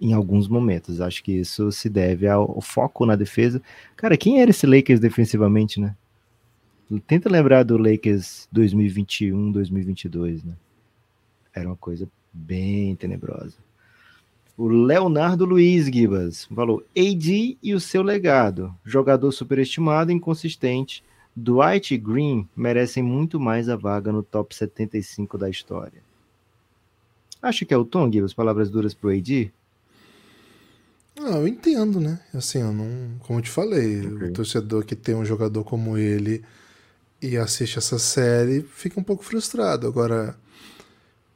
[0.00, 1.00] em alguns momentos.
[1.00, 3.60] Acho que isso se deve ao, ao, foco na defesa.
[3.96, 5.94] Cara, quem era esse Lakers defensivamente, né?
[7.06, 10.54] Tenta lembrar do Lakers 2021, 2022, né?
[11.56, 13.54] Era uma coisa bem tenebrosa.
[14.58, 18.74] O Leonardo Luiz Gibas falou: AD e o seu legado.
[18.84, 21.02] Jogador superestimado e inconsistente.
[21.34, 26.02] Dwight Green merecem muito mais a vaga no top 75 da história.
[27.40, 29.52] Acho que é o Tom, Gibas, palavras duras pro AD?
[31.18, 32.20] Não, eu entendo, né?
[32.34, 33.18] Assim, eu não.
[33.20, 34.28] Como eu te falei, okay.
[34.28, 36.44] o torcedor que tem um jogador como ele
[37.20, 39.86] e assiste essa série fica um pouco frustrado.
[39.86, 40.36] Agora,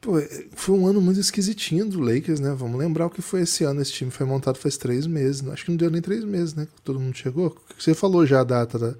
[0.00, 0.12] Pô,
[0.52, 2.54] foi um ano muito esquisitinho do Lakers, né?
[2.56, 3.82] Vamos lembrar o que foi esse ano.
[3.82, 5.46] Esse time foi montado faz três meses.
[5.46, 6.66] Acho que não deu nem três meses, né?
[6.82, 7.54] Todo mundo chegou.
[7.78, 8.90] Você falou já a data da,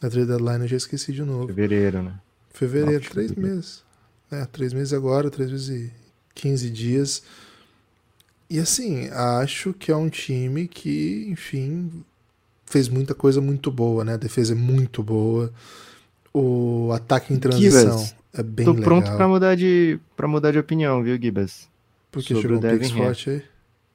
[0.00, 1.48] da trade deadline, eu já esqueci de novo.
[1.48, 2.14] Fevereiro, né?
[2.50, 3.56] Fevereiro, Nossa, três fevereiro.
[3.56, 3.82] meses.
[4.30, 5.92] É, três meses agora, três meses e
[6.32, 7.24] quinze dias.
[8.48, 12.04] E assim, acho que é um time que, enfim,
[12.64, 14.14] fez muita coisa muito boa, né?
[14.14, 15.52] A defesa é muito boa.
[16.32, 18.08] O ataque em transição.
[18.36, 18.84] É bem Tô legal.
[18.84, 21.68] pronto pra mudar de, pra mudar de opinião, viu, Gibas?
[22.10, 23.42] Porque chegou um pix forte aí?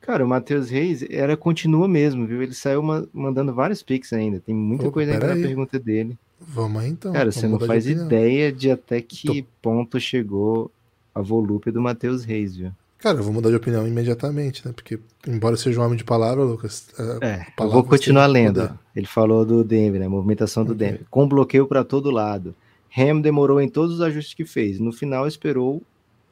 [0.02, 2.42] Cara, o Matheus Reis era continua mesmo, viu?
[2.42, 2.82] Ele saiu
[3.14, 4.40] mandando vários pix ainda.
[4.40, 6.18] Tem muita Opa, coisa ainda na pergunta dele.
[6.40, 7.14] Vamos aí então.
[7.14, 9.48] Cara, você não faz de ideia de até que Tô...
[9.62, 10.72] ponto chegou
[11.14, 12.72] a volúpia do Matheus Reis, viu?
[12.98, 14.74] Cara, eu vou mudar de opinião imediatamente, né?
[14.74, 16.88] Porque, embora seja um homem de palavra, Lucas.
[17.22, 18.72] É, eu vou continuar lendo.
[18.96, 20.08] Ele falou do Denver, né?
[20.08, 20.88] Movimentação do okay.
[20.88, 21.06] Denver.
[21.10, 22.56] Com bloqueio para todo lado.
[22.98, 24.80] Ham demorou em todos os ajustes que fez.
[24.80, 25.82] No final, esperou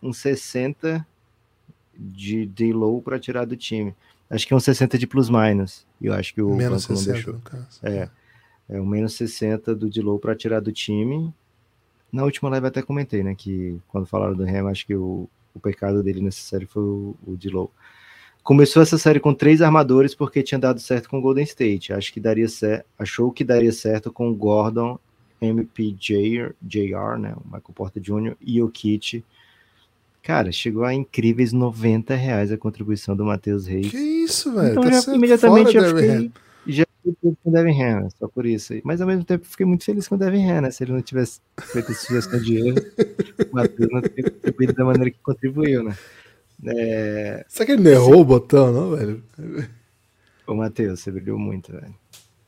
[0.01, 1.05] um 60
[1.97, 3.95] de, de low para tirar do time.
[4.29, 5.85] Acho que é um 60 de plus-minus.
[5.99, 7.33] E eu acho que o menos 60, não deixou.
[7.33, 7.79] No caso.
[7.83, 8.09] É.
[8.69, 11.33] É um menos 60 do de low para tirar do time.
[12.11, 13.33] Na última live até comentei, né?
[13.35, 17.15] Que quando falaram do Ham, acho que o, o pecado dele nessa série foi o,
[17.25, 17.71] o de low.
[18.43, 21.93] Começou essa série com três armadores porque tinha dado certo com o Golden State.
[21.93, 24.99] Acho que daria certo, achou que daria certo com o Gordon,
[25.41, 28.35] MPJ, JR, né, o Michael Porter Jr.
[28.41, 29.23] e o Kit.
[30.21, 33.89] Cara, chegou a incríveis 90 reais a contribuição do Matheus Reis.
[33.89, 34.71] Que isso, velho?
[34.71, 36.31] Então tá já, imediatamente já fiquei,
[36.67, 38.73] já fiquei com o Devin Hanna, só por isso.
[38.83, 40.71] Mas ao mesmo tempo fiquei muito feliz com o Devin Hanna.
[40.71, 42.77] Se ele não tivesse feito sugestão de erro,
[43.51, 45.97] o Matheus não teria contribuído da maneira que contribuiu, né?
[46.65, 47.45] É...
[47.47, 49.23] Será que ele não errou o botão, não, velho?
[50.45, 51.95] O Matheus, você brilhou muito, velho.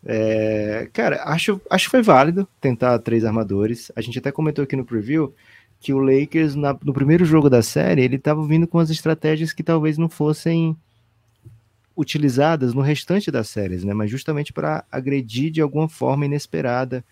[0.05, 0.89] É...
[0.93, 3.91] Cara, acho, acho que foi válido tentar três armadores.
[3.95, 5.33] A gente até comentou aqui no preview
[5.79, 9.51] que o Lakers, na, no primeiro jogo da série, ele estava vindo com as estratégias
[9.51, 10.77] que talvez não fossem
[11.97, 13.93] utilizadas no restante das séries, né?
[13.93, 17.03] Mas justamente para agredir de alguma forma inesperada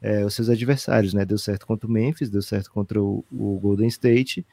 [0.00, 1.24] é, os seus adversários, né?
[1.24, 4.44] Deu certo contra o Memphis, deu certo contra o, o Golden State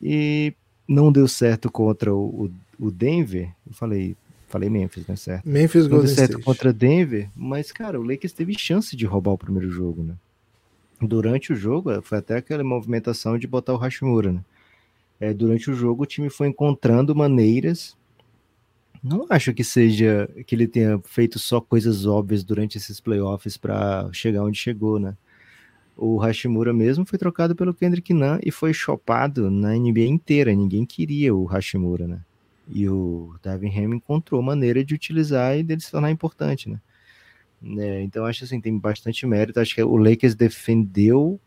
[0.00, 0.54] e
[0.86, 3.52] não deu certo contra o, o Denver.
[3.66, 4.16] Eu falei,
[4.50, 5.16] falei Memphis, né?
[5.16, 5.48] Certo?
[5.48, 6.44] Memphis, não Golden certo State.
[6.44, 10.14] contra Denver, mas cara, o Lakers teve chance de roubar o primeiro jogo, né?
[11.00, 14.44] Durante o jogo, foi até aquela movimentação de botar o Hashimura, né?
[15.18, 17.96] É, durante o jogo, o time foi encontrando maneiras
[19.02, 24.10] não acho que seja que ele tenha feito só coisas óbvias durante esses playoffs para
[24.12, 25.16] chegar onde chegou, né?
[25.96, 30.54] O Hashimura mesmo foi trocado pelo Kendrick Nunn e foi chopado na NBA inteira.
[30.54, 32.20] Ninguém queria o Hashimura, né?
[32.70, 36.80] E o Devin Ham encontrou maneira de utilizar e dele se tornar importante, né?
[37.78, 39.60] É, então acho assim, tem bastante mérito.
[39.60, 41.38] Acho que o Lakers defendeu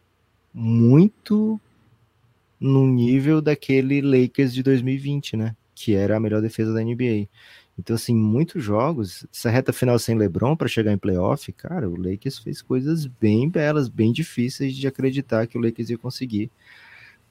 [0.53, 1.59] muito
[2.59, 5.55] no nível daquele Lakers de 2020, né?
[5.75, 7.27] que era a melhor defesa da NBA.
[7.77, 11.95] Então, assim, muitos jogos, essa reta final sem LeBron para chegar em playoff, cara, o
[11.95, 16.51] Lakers fez coisas bem belas, bem difíceis de acreditar que o Lakers ia conseguir.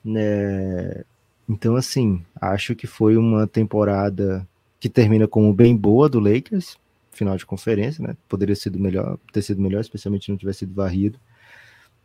[0.03, 1.03] Né?
[1.47, 4.47] Então, assim, acho que foi uma temporada
[4.79, 6.77] que termina como bem boa do Lakers,
[7.11, 8.15] final de conferência, né?
[8.27, 11.19] Poderia sido melhor, ter sido melhor, especialmente se não tivesse sido varrido.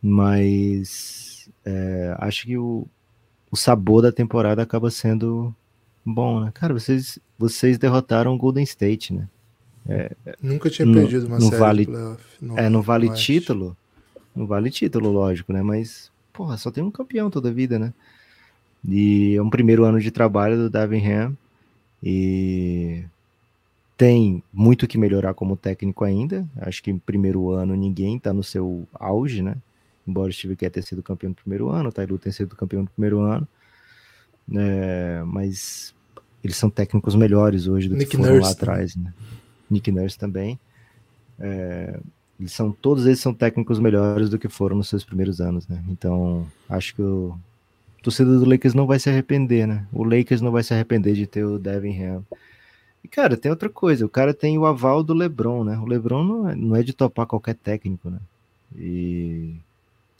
[0.03, 2.87] Mas é, acho que o,
[3.51, 5.55] o sabor da temporada acaba sendo
[6.05, 6.51] bom, né?
[6.53, 9.29] Cara, vocês, vocês derrotaram o Golden State, né?
[9.89, 12.25] É, Nunca tinha perdido uma no série vale, playoff,
[12.57, 13.77] É, no vale título.
[14.37, 15.63] No vale título, lógico, né?
[15.63, 17.93] Mas, porra, só tem um campeão toda a vida, né?
[18.87, 21.37] E é um primeiro ano de trabalho do Davin Ham.
[22.03, 23.05] E
[23.97, 26.47] tem muito que melhorar como técnico ainda.
[26.61, 29.57] Acho que em primeiro ano ninguém tá no seu auge, né?
[30.07, 32.83] Embora o Steve Kerr tenha sido campeão no primeiro ano, o Tailu tenha sido campeão
[32.83, 33.47] no primeiro ano.
[34.55, 35.95] É, mas
[36.43, 39.13] eles são técnicos melhores hoje do Nick que foram Nurse lá atrás, né?
[39.69, 40.59] Nick Nurse também.
[41.39, 42.01] É,
[42.39, 45.85] eles são, todos eles são técnicos melhores do que foram nos seus primeiros anos, né?
[45.89, 47.37] Então, acho que o
[48.03, 49.87] torcedor do Lakers não vai se arrepender, né?
[49.93, 52.25] O Lakers não vai se arrepender de ter o Devin Ham.
[53.03, 55.79] E, cara, tem outra coisa, o cara tem o aval do LeBron, né?
[55.79, 58.19] O LeBron não é, não é de topar qualquer técnico, né?
[58.77, 59.57] E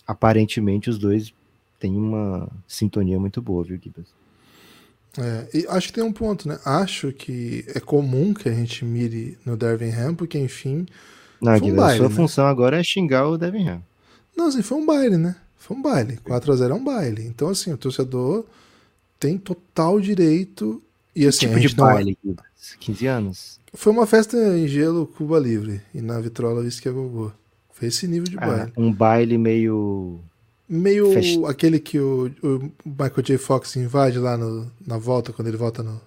[0.07, 1.33] aparentemente os dois
[1.79, 4.13] têm uma sintonia muito boa, viu, Gibbs?
[5.19, 6.59] É, e acho que tem um ponto, né?
[6.65, 10.87] Acho que é comum que a gente mire no Devin Ham, porque enfim.
[11.41, 12.15] Não, um baile, sua né?
[12.15, 13.83] função agora é xingar o Devin Ham.
[14.37, 15.37] Não, assim, foi um baile, né?
[15.59, 16.19] Foi um baile.
[16.25, 17.27] 4x0 é um baile.
[17.27, 18.45] Então, assim, o torcedor
[19.19, 20.83] tem total direito.
[21.15, 22.37] E assim, tipo de baile, não...
[22.81, 23.61] 15 anos.
[23.75, 25.81] Foi uma festa em gelo Cuba Livre.
[25.95, 27.33] E na vitrola isso é gogô.
[27.71, 28.73] Foi esse nível de ah, baile.
[28.77, 30.21] Um baile meio
[30.69, 33.39] Meio aquele que o, o, Michael J.
[33.39, 35.99] Fox invade lá no, na volta, quando ele volta no,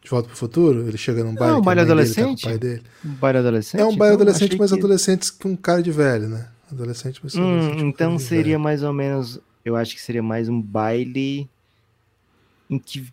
[0.00, 1.56] de volta pro futuro, ele chega num baile.
[1.56, 2.44] É um baile adolescente?
[2.44, 2.82] Tá dele.
[3.04, 3.80] Um baile adolescente?
[3.80, 4.78] É um baile então, adolescente, mas que...
[4.78, 6.46] adolescentes com cara de velho, né?
[6.72, 8.60] Adolescente, mas hum, adolescente Então seria velho.
[8.60, 9.40] mais ou menos.
[9.64, 11.48] Eu acho que seria mais um baile
[12.68, 13.12] em que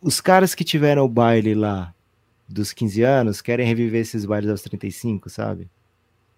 [0.00, 1.92] os caras que tiveram o baile lá
[2.48, 5.68] dos 15 anos querem reviver esses bailes aos 35, sabe?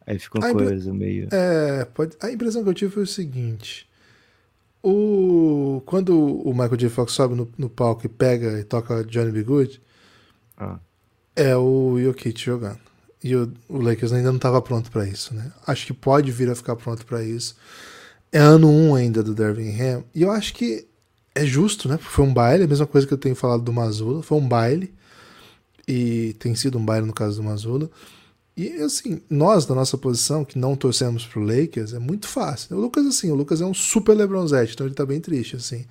[0.06, 1.28] Aí ficou uma coisa meio.
[1.30, 2.16] É, pode...
[2.22, 3.86] a impressão que eu tive foi o seguinte.
[4.82, 5.82] O...
[5.84, 6.88] Quando o Michael J.
[6.88, 9.42] Fox sobe no, no palco e pega e toca Johnny B.
[9.42, 9.82] Good,
[10.56, 10.78] ah.
[11.36, 12.87] é o Jokic jogando.
[13.22, 15.52] E o, o Lakers ainda não estava pronto para isso, né?
[15.66, 17.56] Acho que pode vir a ficar pronto para isso.
[18.30, 20.04] É ano 1 um ainda do Dervin Ham.
[20.14, 20.86] E eu acho que
[21.34, 21.98] é justo, né?
[21.98, 24.94] Foi um baile, a mesma coisa que eu tenho falado do Mazula, foi um baile.
[25.86, 27.90] E tem sido um baile no caso do Mazula.
[28.56, 32.76] E assim, nós da nossa posição, que não torcemos pro Lakers, é muito fácil.
[32.76, 35.84] O Lucas, assim, o Lucas é um super LeBronzete, então ele tá bem triste, assim.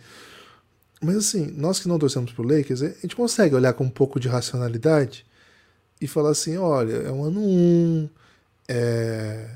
[1.01, 4.19] Mas assim, nós que não torcemos pro Lakers, a gente consegue olhar com um pouco
[4.19, 5.25] de racionalidade
[6.00, 8.10] e falar assim, olha, é um ano 1, um,
[8.68, 9.50] é...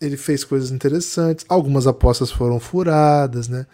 [0.00, 3.66] ele fez coisas interessantes, algumas apostas foram furadas, né?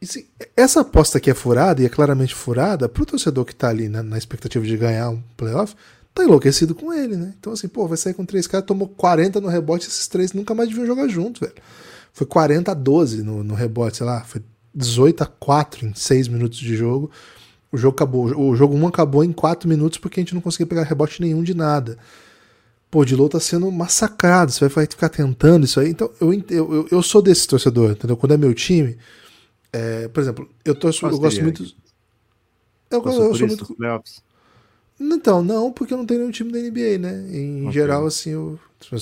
[0.00, 3.68] E, assim, essa aposta que é furada, e é claramente furada, pro torcedor que tá
[3.68, 5.74] ali né, na expectativa de ganhar um playoff,
[6.14, 7.34] tá enlouquecido com ele, né?
[7.38, 10.54] Então, assim, pô, vai sair com três caras, tomou 40 no rebote, esses três nunca
[10.54, 11.54] mais deviam jogar junto, velho.
[12.12, 14.42] Foi 40 a 12 no, no rebote, sei lá, foi
[14.74, 17.10] 18 a 4 em 6 minutos de jogo.
[17.74, 18.26] O jogo acabou.
[18.38, 21.42] O jogo 1 acabou em 4 minutos porque a gente não conseguia pegar rebote nenhum
[21.42, 21.98] de nada.
[22.88, 24.52] Pô, o Dilou tá sendo massacrado.
[24.52, 25.90] Você vai ficar tentando isso aí.
[25.90, 28.16] Então, eu, eu, eu sou desse torcedor, entendeu?
[28.16, 28.96] Quando é meu time.
[29.72, 31.64] É, por exemplo, eu, torço, eu gosto muito.
[32.88, 33.76] Eu, eu, eu sou muito.
[35.00, 37.26] Então, não, porque eu não tenho nenhum time da NBA, né?
[37.36, 37.72] Em okay.
[37.72, 38.56] geral, assim, eu,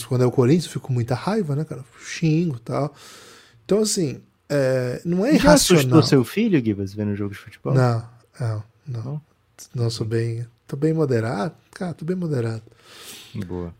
[0.08, 1.84] quando é o Corinthians, eu fico com muita raiva, né, cara?
[2.00, 2.94] Xingo e tal.
[3.66, 5.82] Então, assim, é, não é irracional.
[5.82, 7.74] Já assustou seu filho, Gibas, vendo jogo de futebol?
[7.74, 8.02] Não,
[8.38, 9.02] não, não.
[9.04, 9.22] Não,
[9.74, 10.46] não sou bem.
[10.66, 11.54] Tô bem moderado.
[11.72, 12.62] Cara, tô bem moderado.
[13.46, 13.74] Boa.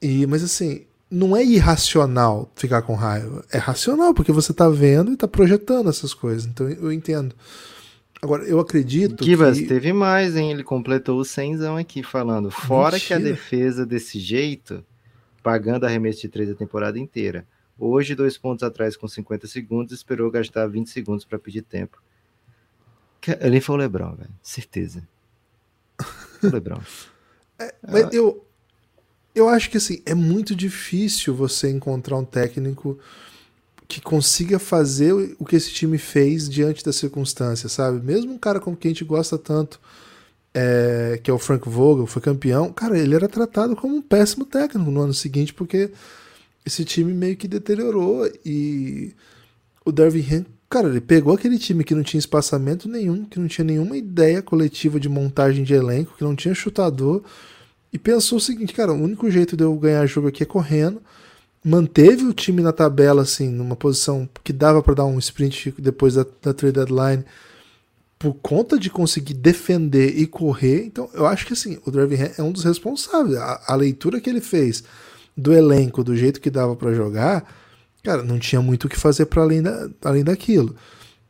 [0.00, 3.44] E, mas assim, não é irracional ficar com raiva.
[3.50, 6.44] É racional, porque você tá vendo e tá projetando essas coisas.
[6.44, 7.34] Então eu entendo.
[8.20, 9.66] Agora, eu acredito Kivas, que...
[9.66, 10.50] teve mais, hein?
[10.50, 12.50] Ele completou o 100 aqui falando.
[12.50, 13.06] Fora Mentira.
[13.06, 14.82] que a defesa desse jeito,
[15.42, 17.46] pagando arremesso de três a temporada inteira.
[17.78, 22.02] Hoje, dois pontos atrás com 50 segundos, esperou gastar 20 segundos para pedir tempo.
[23.40, 24.30] Ele foi o Lebron, velho.
[24.42, 25.06] Certeza.
[26.42, 26.80] O Lebron.
[27.58, 28.44] é, mas eu,
[29.34, 32.98] eu acho que assim, é muito difícil você encontrar um técnico
[33.86, 38.04] que consiga fazer o que esse time fez diante das circunstâncias, sabe?
[38.04, 39.80] Mesmo um cara como quem a gente gosta tanto,
[40.54, 44.44] é, que é o Frank Vogel, foi campeão, cara, ele era tratado como um péssimo
[44.44, 45.90] técnico no ano seguinte, porque
[46.64, 49.14] esse time meio que deteriorou e
[49.84, 53.46] o Darvin Ham, cara, ele pegou aquele time que não tinha espaçamento nenhum, que não
[53.46, 57.22] tinha nenhuma ideia coletiva de montagem de elenco, que não tinha chutador,
[57.92, 61.00] e pensou o seguinte, cara, o único jeito de eu ganhar jogo aqui é correndo,
[61.64, 66.14] manteve o time na tabela, assim, numa posição que dava para dar um sprint depois
[66.14, 67.24] da, da trade deadline,
[68.18, 70.86] por conta de conseguir defender e correr.
[70.86, 73.36] Então, eu acho que assim, o Driving é um dos responsáveis.
[73.36, 74.82] A, a, leitura que ele fez
[75.36, 77.46] do elenco, do jeito que dava para jogar,
[78.04, 80.76] cara, não tinha muito o que fazer para além, da, além daquilo.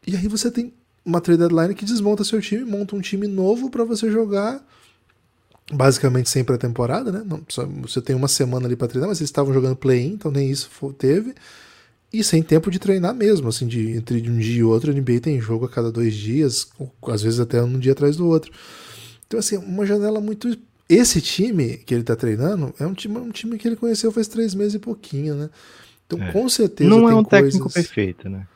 [0.06, 3.70] E aí você tem uma trade deadline que desmonta seu time, monta um time novo
[3.70, 4.62] para você jogar
[5.72, 7.22] basicamente sempre a temporada, né?
[7.24, 7.42] Não,
[7.82, 10.68] você tem uma semana ali para treinar, mas eles estavam jogando play-in, então nem isso
[10.98, 11.34] teve.
[12.12, 15.20] E sem tempo de treinar mesmo, assim, de, entre um dia e outro, a NBA
[15.20, 16.68] tem jogo a cada dois dias,
[17.08, 18.52] às vezes até um dia atrás do outro.
[19.26, 20.56] Então, assim, uma janela muito.
[20.88, 24.28] Esse time que ele tá treinando é um time, um time que ele conheceu faz
[24.28, 25.50] três meses e pouquinho, né?
[26.14, 26.32] Então, é.
[26.32, 26.88] com certeza.
[26.88, 27.52] Não é um coisas...
[27.52, 28.46] técnico perfeito, né?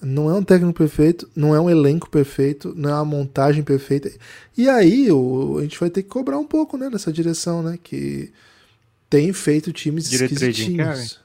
[0.00, 4.10] Não é um técnico perfeito, não é um elenco perfeito, não é uma montagem perfeita.
[4.56, 7.78] E aí o, a gente vai ter que cobrar um pouco né, nessa direção, né?
[7.82, 8.32] Que
[9.10, 11.20] tem feito times Diretor esquisitinhos.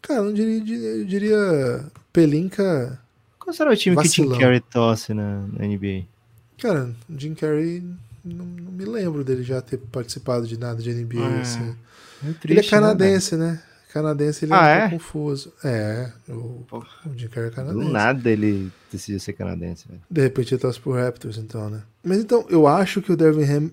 [0.00, 2.98] Cara, não diria, eu diria Pelinka.
[3.38, 4.30] Qual será o time vacilão.
[4.30, 6.04] que Jim Carrey tosse na, na NBA?
[6.58, 7.82] Cara, Jim Carrey,
[8.24, 11.20] não, não, me lembro dele já ter participado de nada de NBA.
[11.20, 11.76] É, assim.
[12.22, 13.52] É triste, ele é canadense, né?
[13.52, 13.62] né?
[13.92, 14.90] Canadense ele é ah, é, é?
[14.90, 15.52] confuso.
[15.64, 16.84] É, o, o
[17.16, 17.84] Jim Carrey é canadense.
[17.84, 19.86] Do nada ele decidiu ser canadense.
[19.88, 20.00] Velho.
[20.10, 21.82] De repente ele torce pro Raptors, então, né?
[22.02, 23.70] Mas então, eu acho que o Dervin Ham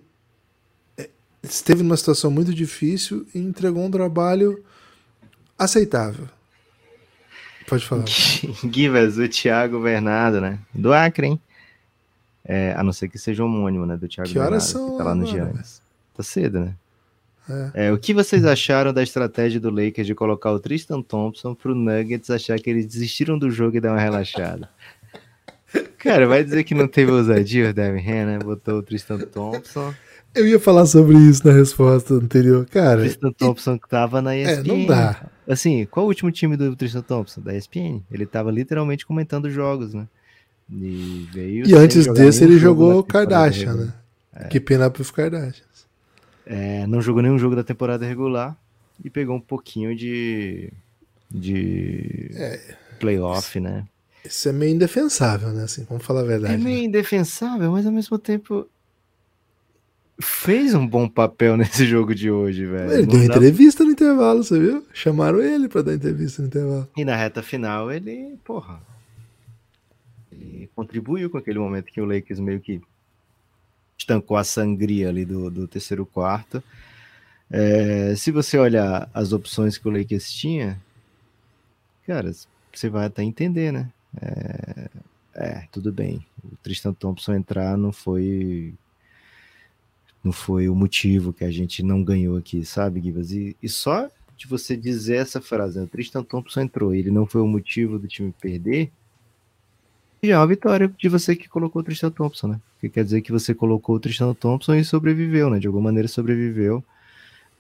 [0.97, 1.09] é,
[1.43, 4.63] esteve numa situação muito difícil e entregou um trabalho
[5.57, 6.27] aceitável.
[7.67, 8.05] Pode falar.
[8.71, 10.59] Givas, o Thiago Bernardo, né?
[10.73, 11.41] Do Acre, hein?
[12.43, 13.97] É, a não ser que seja homônimo, né?
[13.97, 14.53] Do Thiago que Bernardo.
[14.53, 15.81] Horas são, que tá lá no Giannis.
[16.15, 16.73] Tá cedo, né?
[17.49, 17.87] É.
[17.87, 21.73] É, o que vocês acharam da estratégia do Lakers de colocar o Tristan Thompson pro
[21.73, 24.69] Nuggets achar que eles desistiram do jogo e dar uma relaxada?
[25.97, 28.39] Cara, vai dizer que não teve ousadia o Devin Ham, né?
[28.39, 29.93] Botou o Tristan Thompson.
[30.33, 33.01] Eu ia falar sobre isso na resposta anterior, cara.
[33.01, 34.59] Tristan Thompson que tava na ESPN.
[34.59, 35.29] É, não dá.
[35.47, 37.41] Assim, qual o último time do Tristan Thompson?
[37.41, 38.01] Da ESPN.
[38.11, 40.07] Ele tava literalmente comentando jogos, né?
[40.69, 41.27] E,
[41.65, 43.93] e antes desse ele jogou Kardashian, né?
[44.35, 44.47] É.
[44.47, 45.65] Que pena pro Kardashian.
[46.49, 48.57] É, não jogou nenhum jogo da temporada regular
[49.03, 50.71] e pegou um pouquinho de,
[51.29, 53.85] de é, playoff, né?
[54.23, 55.63] Isso é meio indefensável, né?
[55.63, 56.53] Assim, vamos falar a verdade.
[56.53, 56.83] É meio né?
[56.85, 58.67] indefensável, mas ao mesmo tempo
[60.19, 62.91] fez um bom papel nesse jogo de hoje, velho.
[62.91, 63.35] Ele não deu dá...
[63.35, 64.85] entrevista no intervalo, você viu?
[64.93, 66.87] Chamaram ele para dar entrevista no intervalo.
[66.95, 68.81] E na reta final ele, porra.
[70.31, 72.81] Ele contribuiu com aquele momento que o Lakers meio que
[73.97, 76.63] estancou a sangria ali do, do terceiro quarto.
[77.49, 80.79] É, se você olhar as opções que o Lakers tinha,
[82.05, 82.31] cara,
[82.73, 83.89] você vai até entender, né?
[84.21, 84.89] É,
[85.35, 86.25] é, tudo bem.
[86.43, 88.73] O Tristan Thompson entrar não foi
[90.23, 93.31] não foi o motivo que a gente não ganhou aqui, sabe, Gibas?
[93.31, 95.85] E, e só de você dizer essa frase, né?
[95.85, 98.91] o Tristan Thompson entrou, ele não foi o motivo do time perder,
[100.23, 102.61] já é uma vitória de você que colocou o Tristan Thompson, né?
[102.81, 105.59] Que quer dizer que você colocou o Tristan Thompson e sobreviveu, né?
[105.59, 106.83] De alguma maneira sobreviveu.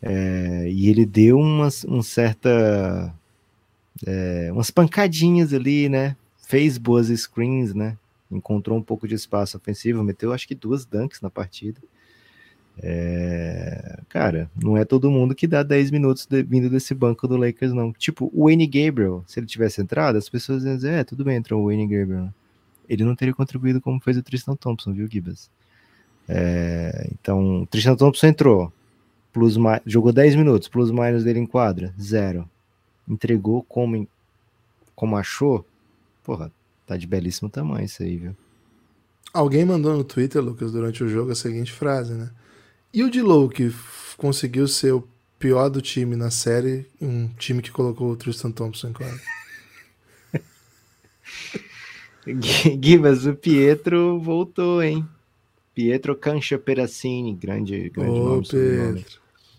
[0.01, 3.13] É, e ele deu umas, um certa.
[4.05, 6.15] É, umas pancadinhas ali, né?
[6.47, 7.97] Fez boas screens, né?
[8.31, 11.79] Encontrou um pouco de espaço ofensivo, meteu acho que duas dunks na partida.
[12.79, 17.37] É, cara, não é todo mundo que dá 10 minutos de, vindo desse banco do
[17.37, 17.91] Lakers, não.
[17.91, 21.37] Tipo, o Wayne Gabriel, se ele tivesse entrado, as pessoas iam dizer, é, tudo bem,
[21.37, 22.29] entrou o Wayne Gabriel.
[22.89, 25.49] Ele não teria contribuído como fez o Tristan Thompson, viu, Gibas?
[26.27, 28.73] É, então, o Tristan Thompson entrou,
[29.31, 32.49] plus, jogou 10 minutos, plus minus dele em quadra, zero.
[33.07, 34.07] Entregou como,
[34.95, 35.65] como achou,
[36.23, 36.51] porra,
[36.85, 38.35] tá de belíssimo tamanho isso aí, viu?
[39.33, 42.29] Alguém mandou no Twitter, Lucas, durante o jogo a seguinte frase, né?
[42.93, 43.71] E o Dilow, que
[44.17, 45.07] conseguiu ser o
[45.37, 49.19] pior do time na série, um time que colocou o Tristan Thompson em quadra.
[52.81, 55.05] Gibas, o Pietro voltou, hein?
[55.73, 58.47] Pietro Cancha Peracini, grande, grande Ô, nome.
[58.47, 59.05] Pedro.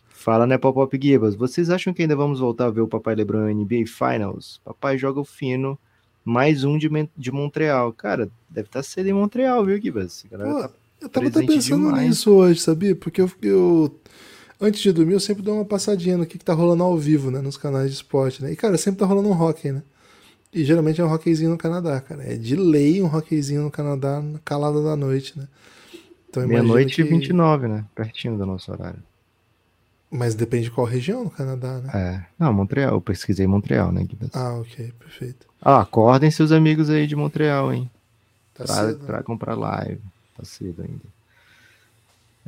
[0.08, 1.36] Fala, né, Pop-Up Gibas?
[1.36, 4.60] Vocês acham que ainda vamos voltar a ver o Papai Lebron NBA Finals?
[4.64, 5.78] Papai joga o fino,
[6.24, 7.92] mais um de, de Montreal.
[7.92, 10.26] Cara, deve estar tá cedo em Montreal, viu, Gibas?
[10.28, 12.08] Pô, tá eu tava até pensando demais.
[12.08, 12.96] nisso hoje, sabia?
[12.96, 13.94] Porque eu, eu,
[14.60, 17.30] antes de dormir, eu sempre dou uma passadinha no que, que tá rolando ao vivo,
[17.30, 17.40] né?
[17.40, 18.52] Nos canais de esporte, né?
[18.52, 19.82] E, cara, sempre tá rolando um hockey, né?
[20.52, 22.22] E geralmente é um hockeyzinho no Canadá, cara.
[22.24, 25.46] É de lei um hockeyzinho no Canadá, calada da noite, né?
[26.28, 27.02] Então, Meia-noite que...
[27.02, 27.84] e 29, né?
[27.94, 29.02] Pertinho do nosso horário.
[30.10, 31.90] Mas depende de qual região no Canadá, né?
[31.94, 32.26] É.
[32.38, 32.94] Não, Montreal.
[32.94, 34.30] Eu pesquisei Montreal, né, Guilherme?
[34.32, 34.92] Ah, ok.
[34.98, 35.46] Perfeito.
[35.60, 37.90] Ah, acordem seus amigos aí de Montreal, hein?
[38.54, 39.04] Tá pra, cedo.
[39.04, 40.00] Pra comprar live.
[40.36, 41.18] Tá cedo ainda.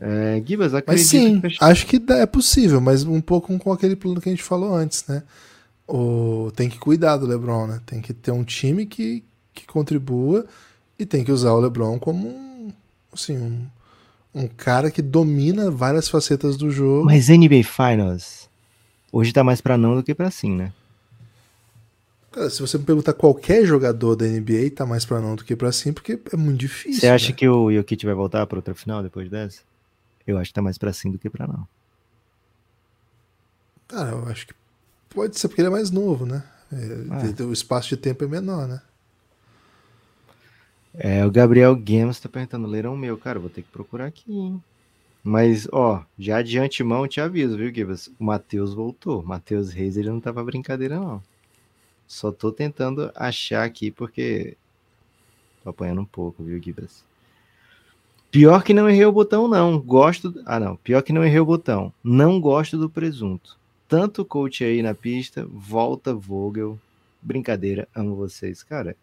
[0.03, 1.59] É, Gibas, mas sim, que...
[1.61, 5.05] acho que é possível, mas um pouco com aquele plano que a gente falou antes,
[5.07, 5.23] né?
[5.93, 7.81] O, tem que cuidar do LeBron, né?
[7.85, 10.47] Tem que ter um time que, que contribua
[10.97, 12.73] e tem que usar o LeBron como um,
[13.13, 13.67] assim, um,
[14.33, 17.07] um cara que domina várias facetas do jogo.
[17.07, 18.49] Mas NBA Finals
[19.13, 20.73] hoje tá mais para não do que para sim, né?
[22.31, 25.57] Cara, se você me perguntar qualquer jogador da NBA, tá mais para não do que
[25.57, 27.01] para sim, porque é muito difícil.
[27.01, 27.35] Você acha né?
[27.35, 29.63] que o Jokic vai voltar para outra final depois dessa?
[30.25, 31.67] Eu acho que tá mais para sim do que para não.
[33.89, 34.55] Cara, eu acho que
[35.11, 36.43] pode ser porque ele é mais novo, né?
[36.73, 37.45] É, ah.
[37.45, 38.81] O espaço de tempo é menor, né?
[40.95, 44.63] É, o Gabriel Games tá perguntando, leirão meu, cara, vou ter que procurar aqui, hein?
[45.23, 48.09] Mas, ó, já de antemão te aviso, viu, Gibas?
[48.19, 49.23] O Matheus voltou.
[49.23, 51.23] Matheus Reis, ele não tava brincadeira, não.
[52.07, 54.57] Só tô tentando achar aqui porque
[55.63, 57.05] tô apanhando um pouco, viu, Gibas?
[58.31, 59.79] Pior que não errei o botão, não.
[59.79, 60.35] Gosto.
[60.47, 60.77] Ah, não.
[60.77, 61.93] Pior que não errei o botão.
[62.03, 63.60] Não gosto do presunto.
[63.91, 66.79] Tanto coach aí na pista, volta Vogel.
[67.21, 68.63] Brincadeira, amo vocês.
[68.63, 68.97] Cara,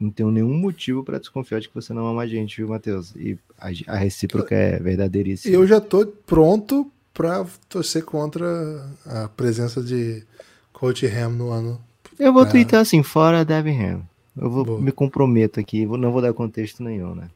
[0.00, 3.14] não tenho nenhum motivo para desconfiar de que você não ama a gente, viu, Matheus?
[3.14, 5.54] E a, a recíproca é verdadeiríssima.
[5.54, 10.24] Eu já tô pronto para torcer contra a presença de
[10.72, 11.78] Coach Ham no ano.
[12.18, 12.52] Eu vou pra...
[12.52, 14.02] twittar assim, fora Devin Ham.
[14.34, 14.80] Eu vou Boa.
[14.80, 17.28] me comprometo aqui, não vou dar contexto nenhum, né?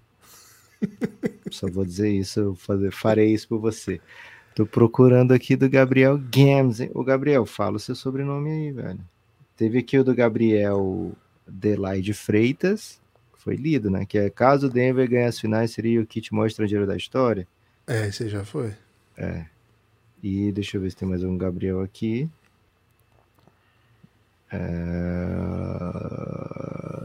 [1.53, 4.01] Só vou dizer isso, eu fazer, farei isso por você.
[4.59, 6.80] Tô procurando aqui do Gabriel Games.
[6.92, 8.98] O Gabriel, fala o seu sobrenome aí, velho.
[9.56, 11.12] Teve aqui o do Gabriel
[11.46, 13.00] Delaide Freitas,
[13.36, 14.04] foi lido, né?
[14.04, 17.46] Que é caso o Denver ganhe as finais, seria o kit maior estrangeiro da história.
[17.86, 18.72] É, esse já foi.
[19.16, 19.44] É.
[20.20, 22.28] E deixa eu ver se tem mais um Gabriel aqui.
[24.50, 24.59] É...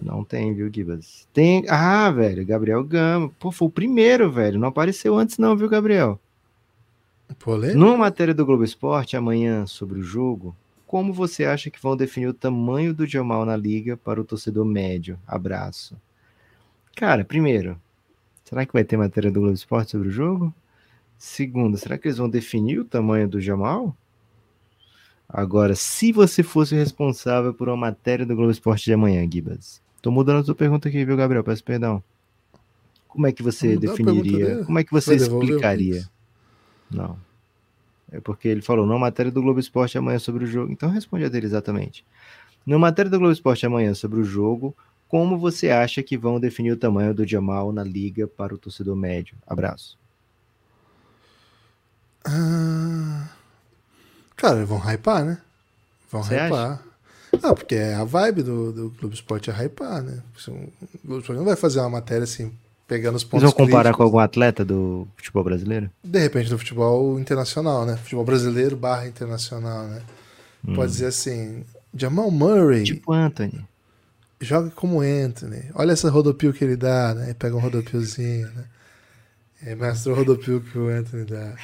[0.02, 1.28] Não tem, viu, Gibas?
[1.32, 1.66] Tem.
[1.70, 3.32] Ah, velho, Gabriel Gama.
[3.40, 4.58] Pô, foi o primeiro, velho.
[4.60, 6.20] Não apareceu antes, não, viu, Gabriel?
[7.34, 7.78] Polêmica?
[7.78, 10.56] Numa matéria do Globo Esporte amanhã sobre o jogo,
[10.86, 14.66] como você acha que vão definir o tamanho do Jamal na liga para o torcedor
[14.66, 15.20] médio?
[15.28, 15.98] Abraço.
[16.96, 17.80] Cara, primeiro,
[18.44, 20.54] será que vai ter matéria do Globo Esporte sobre o jogo?
[21.18, 23.96] Segundo, será que eles vão definir o tamanho do Jamal?
[25.28, 30.12] Agora, se você fosse responsável por uma matéria do Globo Esporte de amanhã, Gibas, tô
[30.12, 31.44] mudando a sua pergunta aqui, viu, Gabriel?
[31.44, 32.04] Peço perdão.
[33.08, 34.64] Como é que você definiria?
[34.64, 36.04] Como é que você explicaria?
[36.94, 37.18] Não.
[38.12, 40.72] É porque ele falou, na matéria do Globo Esporte amanhã sobre o jogo.
[40.72, 42.06] Então responde a dele exatamente.
[42.66, 44.76] Na matéria do Globo Esporte amanhã sobre o jogo,
[45.08, 48.96] como você acha que vão definir o tamanho do Jamal na liga para o torcedor
[48.96, 49.36] médio?
[49.46, 49.98] Abraço.
[52.26, 53.30] Ah,
[54.36, 55.42] cara, vão hypar, né?
[56.10, 56.84] Vão Você hypar.
[57.42, 60.24] Ah, porque é a vibe do, do Clube Esporte é hypar, né?
[60.48, 60.52] O
[61.04, 62.56] Globo Esporte não vai fazer uma matéria assim,
[62.94, 65.90] pegando os Vocês pontos vão comparar críticos, com algum atleta do futebol brasileiro?
[66.04, 67.98] De repente, do futebol internacional, né?
[67.98, 70.02] Futebol brasileiro barra internacional, né?
[70.76, 71.64] Pode dizer assim,
[71.96, 72.84] Jamal Murray Hum.
[72.86, 73.66] Tipo Anthony.
[74.40, 75.64] joga como Anthony.
[75.74, 77.26] Olha essa rodopio que ele dá, né?
[77.26, 78.66] Ele pega um rodopiozinho, né?
[79.66, 81.56] É, mestre o rodopio que o Anthony dá.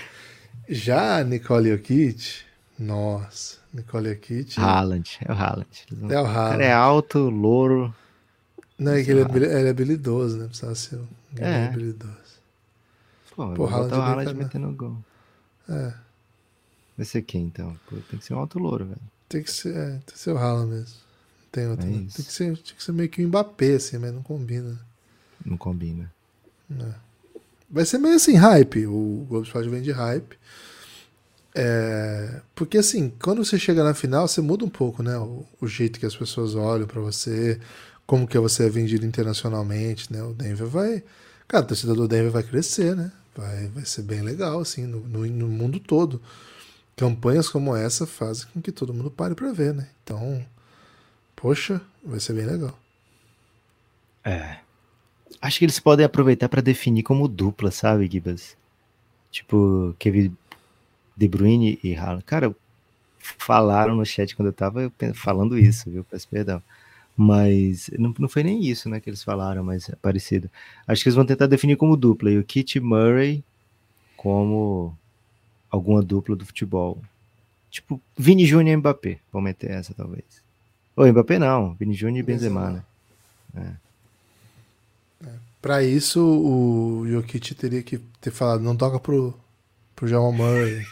[0.68, 2.42] Já Nicole Jokic,
[2.78, 4.60] nossa, Nicole Jokic.
[4.60, 5.18] Haaland.
[5.26, 5.86] É o Haaland.
[5.92, 6.64] É o O cara Haaland.
[6.64, 7.94] é alto, louro.
[8.78, 10.46] Não, é que ele é, ele é habilidoso, né?
[10.48, 11.00] Precisava ser
[11.38, 11.68] um É.
[11.68, 12.40] habilidoso.
[13.36, 14.98] Pô, Pô, Haaland o é Haaland metendo gol.
[15.70, 15.94] É,
[16.98, 17.78] Vai ser quem, então?
[17.90, 19.00] Pô, tem que ser um alto louro, velho.
[19.30, 20.96] tem que ser, é, tem que ser o Haaland mesmo.
[20.96, 21.86] Não Tem outro.
[21.86, 21.98] É né?
[22.14, 24.80] tem, que ser, tem que ser meio que o Mbappé, assim, mas não combina.
[25.46, 26.12] Não combina.
[27.70, 28.86] Vai ser meio assim, hype.
[28.88, 30.38] O Globo Esporte vem de hype.
[31.56, 35.18] É, porque assim, quando você chega na final, você muda um pouco, né?
[35.18, 37.60] O, o jeito que as pessoas olham pra você,
[38.10, 40.24] como que você é vendido internacionalmente, né?
[40.24, 41.04] O Denver vai.
[41.48, 43.12] Cara, a torcida do Denver vai crescer, né?
[43.38, 46.20] Vai, vai ser bem legal, assim, no, no, no mundo todo.
[46.96, 49.90] Campanhas como essa fazem com que todo mundo pare pra ver, né?
[50.04, 50.44] Então,
[51.36, 52.76] poxa, vai ser bem legal.
[54.26, 54.58] É.
[55.40, 58.58] Acho que eles podem aproveitar pra definir como dupla, sabe, Gibas?
[59.30, 60.36] Tipo, Kevin
[61.16, 62.24] De Bruyne e Haaland.
[62.24, 62.56] Cara,
[63.20, 66.04] falaram no chat quando eu tava falando isso, viu?
[66.04, 66.60] Peço perdão.
[67.22, 70.50] Mas não, não foi nem isso, né, que eles falaram, mas é parecido.
[70.88, 72.32] Acho que eles vão tentar definir como dupla.
[72.32, 73.44] E o Kit Murray
[74.16, 74.98] como
[75.70, 77.02] alguma dupla do futebol.
[77.70, 79.20] Tipo, Vini Júnior e Mbappé.
[79.34, 80.24] Vou meter essa, talvez.
[80.96, 82.86] Ou Mbappé não, Vini Júnior e Benzema,
[83.54, 83.76] né?
[85.62, 89.38] Pra isso, o Jokic teria que ter falado, não toca pro,
[89.94, 90.86] pro Jamal Murray.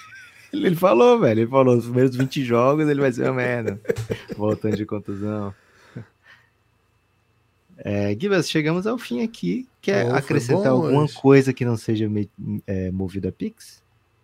[0.51, 1.39] Ele, ele falou, velho.
[1.39, 3.79] Ele falou, os primeiros 20 jogos ele vai ser uma merda.
[4.35, 5.55] Voltando de contusão.
[7.77, 9.67] É, Gibas, chegamos ao fim aqui.
[9.81, 11.13] Quer Oh, acrescentar bom alguma hoje.
[11.13, 12.09] coisa que não seja
[12.65, 13.81] é, movida a Pix?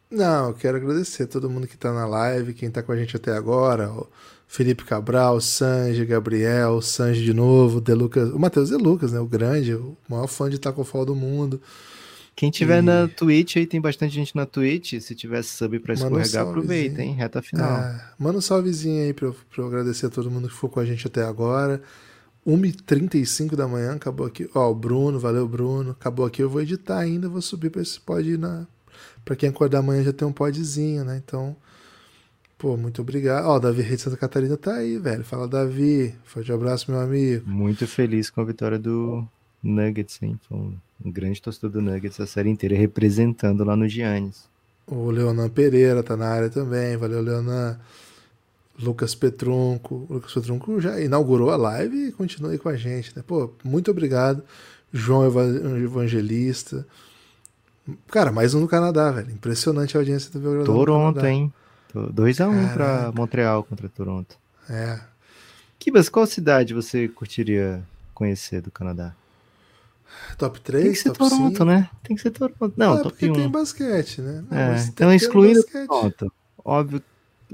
[0.09, 2.95] Não, eu quero agradecer a todo mundo que tá na live, quem tá com a
[2.97, 4.07] gente até agora, o
[4.47, 9.25] Felipe Cabral, Sanji, Gabriel, Sanji de novo, De Lucas, o Matheus De Lucas, né, o
[9.25, 11.59] grande, o maior fã de Taco Fall do mundo.
[12.35, 14.99] Quem tiver E- na Twitch aí, tem bastante gente na Twitch.
[14.99, 17.13] Se tiver sub pra Manda um escorregar, aproveita, hein?
[17.13, 17.77] Reta final.
[17.79, 20.69] É, manda um salvezinho aí pra eu, pra eu agradecer a todo mundo que ficou
[20.69, 21.79] com a gente até agora.
[22.45, 24.49] 1h35 da manhã, acabou aqui.
[24.53, 25.91] Ó, o Bruno, valeu, Bruno.
[25.91, 28.67] Acabou aqui, eu vou editar ainda, vou subir pra esse pod ir na.
[29.23, 31.21] Pra quem acordar amanhã já tem um podzinho, né?
[31.23, 31.55] Então,
[32.57, 33.45] pô, muito obrigado.
[33.45, 35.23] Ó, o Davi Rei de Santa Catarina tá aí, velho.
[35.23, 36.13] Fala, Davi.
[36.25, 37.49] Forte abraço, meu amigo.
[37.49, 39.25] Muito feliz com a vitória do
[39.63, 40.37] Nuggets, hein?
[40.47, 40.75] Foi um,
[41.05, 44.51] um grande torcedor do Nuggets a série inteira, representando lá no Giannis.
[44.85, 46.97] O Leonan Pereira tá na área também.
[46.97, 47.79] Valeu, Leonan.
[48.83, 50.05] Lucas Petrunco.
[50.09, 53.23] O Lucas Petrunco já inaugurou a live e continua aí com a gente, né?
[53.25, 54.43] Pô, muito obrigado.
[54.91, 55.43] João Eva-
[55.79, 56.85] Evangelista.
[58.07, 59.31] Cara, mais um no Canadá, velho.
[59.31, 60.73] Impressionante a audiência do Belgradão.
[60.75, 61.51] Toronto, hein?
[61.93, 63.11] 2x1 pra Caraca.
[63.11, 64.35] Montreal contra Toronto.
[64.69, 64.99] É.
[65.79, 67.83] Kibas, qual cidade você curtiria
[68.13, 69.13] conhecer do Canadá?
[70.37, 71.65] Top Tem 3, que ser Toronto, 5.
[71.65, 71.89] né?
[72.03, 72.73] Tem que ser Toronto.
[72.77, 73.33] Não, é, top porque 1.
[73.33, 74.43] tem basquete, né?
[74.49, 75.63] Não, É, tem então excluindo.
[75.87, 76.31] Toronto.
[76.63, 77.01] Óbvio,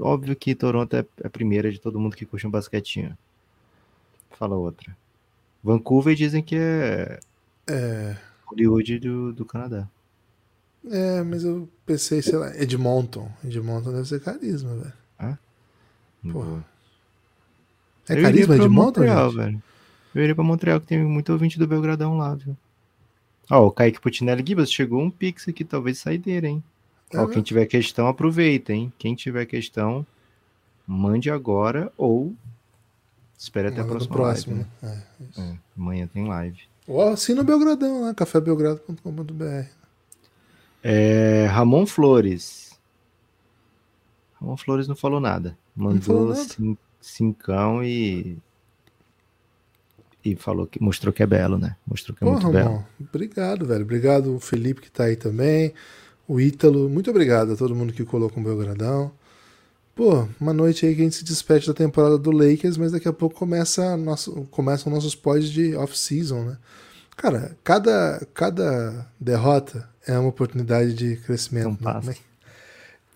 [0.00, 3.16] óbvio que Toronto é a primeira de todo mundo que curte um basquetinho.
[4.32, 4.96] Fala outra.
[5.62, 7.20] Vancouver dizem que é
[7.68, 8.16] É,
[8.46, 9.88] Hollywood do, do Canadá.
[10.90, 13.30] é, mas eu pensei, sei lá, Edmonton.
[13.44, 14.92] Edmonton deve ser carisma, velho.
[16.22, 16.64] Boa.
[18.08, 19.36] É Eu carisma Edmonton, Montreal, gente?
[19.36, 19.62] velho.
[20.14, 22.56] Eu iria pra Montreal, que tem muito ouvinte do Belgradão lá, viu?
[23.50, 26.64] Ó, o Kaique Putinelli Gibas chegou um pix aqui, talvez saideira, hein?
[27.14, 28.92] Ó, quem tiver questão, aproveita, hein?
[28.98, 30.06] Quem tiver questão,
[30.86, 32.34] mande agora ou
[33.36, 34.70] espere até a próxima próximo, live.
[34.82, 34.88] né?
[34.88, 35.02] né?
[35.36, 35.40] É.
[35.40, 36.60] É, amanhã tem live.
[36.86, 39.66] Ou assina o Belgradão lá, cafébelgrado.com.br.
[40.82, 42.78] É, Ramon Flores.
[44.40, 45.56] Ramon Flores não falou nada.
[45.76, 46.44] Mandou falou nada?
[46.44, 48.38] cin- cincão e.
[50.22, 51.76] E falou que mostrou que é belo, né?
[51.86, 52.86] Mostrou que é muito Porra, belo.
[53.00, 53.82] Obrigado, velho.
[53.84, 55.72] Obrigado, Felipe que tá aí também.
[56.30, 56.88] O Ítalo.
[56.88, 59.10] Muito obrigado a todo mundo que colocou o Belgradão.
[59.96, 63.08] Pô, uma noite aí que a gente se despede da temporada do Lakers, mas daqui
[63.08, 66.56] a pouco começa nosso, começam nossos pods de off-season, né?
[67.16, 71.76] Cara, cada, cada derrota é uma oportunidade de crescimento.
[71.84, 72.14] É um né?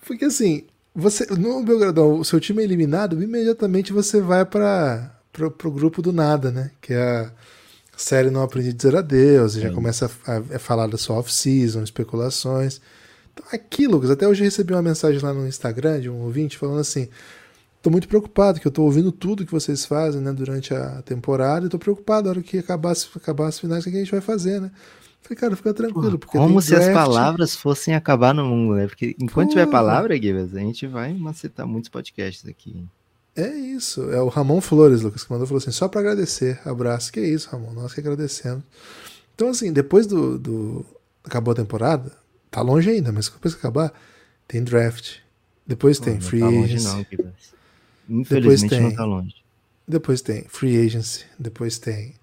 [0.04, 5.52] Porque assim, você no Belgradão, o seu time é eliminado, imediatamente você vai para pro,
[5.52, 6.72] pro grupo do nada, né?
[6.80, 7.30] Que é a
[7.96, 11.14] série Não Aprendi a Dizer Adeus, e já começa a, a, a, falar da sua
[11.14, 12.80] off-season, especulações.
[13.52, 16.80] Aqui, Lucas, até hoje eu recebi uma mensagem lá no Instagram de um ouvinte falando
[16.80, 17.08] assim:
[17.82, 21.66] tô muito preocupado, que eu tô ouvindo tudo que vocês fazem, né, durante a temporada,
[21.66, 24.20] e tô preocupado, na hora que acabasse, acabar as finais, o que a gente vai
[24.20, 24.70] fazer, né?
[25.24, 26.18] Falei, cara, fica tranquilo.
[26.18, 26.88] Porque Como se draft...
[26.88, 28.86] as palavras fossem acabar no mundo, né?
[28.86, 29.60] Porque enquanto Porra.
[29.60, 32.84] tiver palavra, Gibbs, a gente vai macetar muitos podcasts aqui.
[33.34, 34.10] É isso.
[34.10, 36.60] É o Ramon Flores, Lucas, que mandou falou assim: só para agradecer.
[36.64, 37.10] Abraço.
[37.10, 37.72] Que é isso, Ramon.
[37.72, 38.62] Nós que agradecemos.
[39.34, 40.86] Então, assim, depois do, do.
[41.24, 42.12] Acabou a temporada,
[42.54, 43.92] tá longe ainda, mas depois que acabar,
[44.46, 45.16] tem draft.
[45.66, 46.86] Depois tem free tá agency.
[46.86, 47.18] Longe
[48.08, 49.34] não, Infelizmente tem, não tá longe.
[49.88, 51.24] Depois tem free agency.
[51.38, 52.14] Depois tem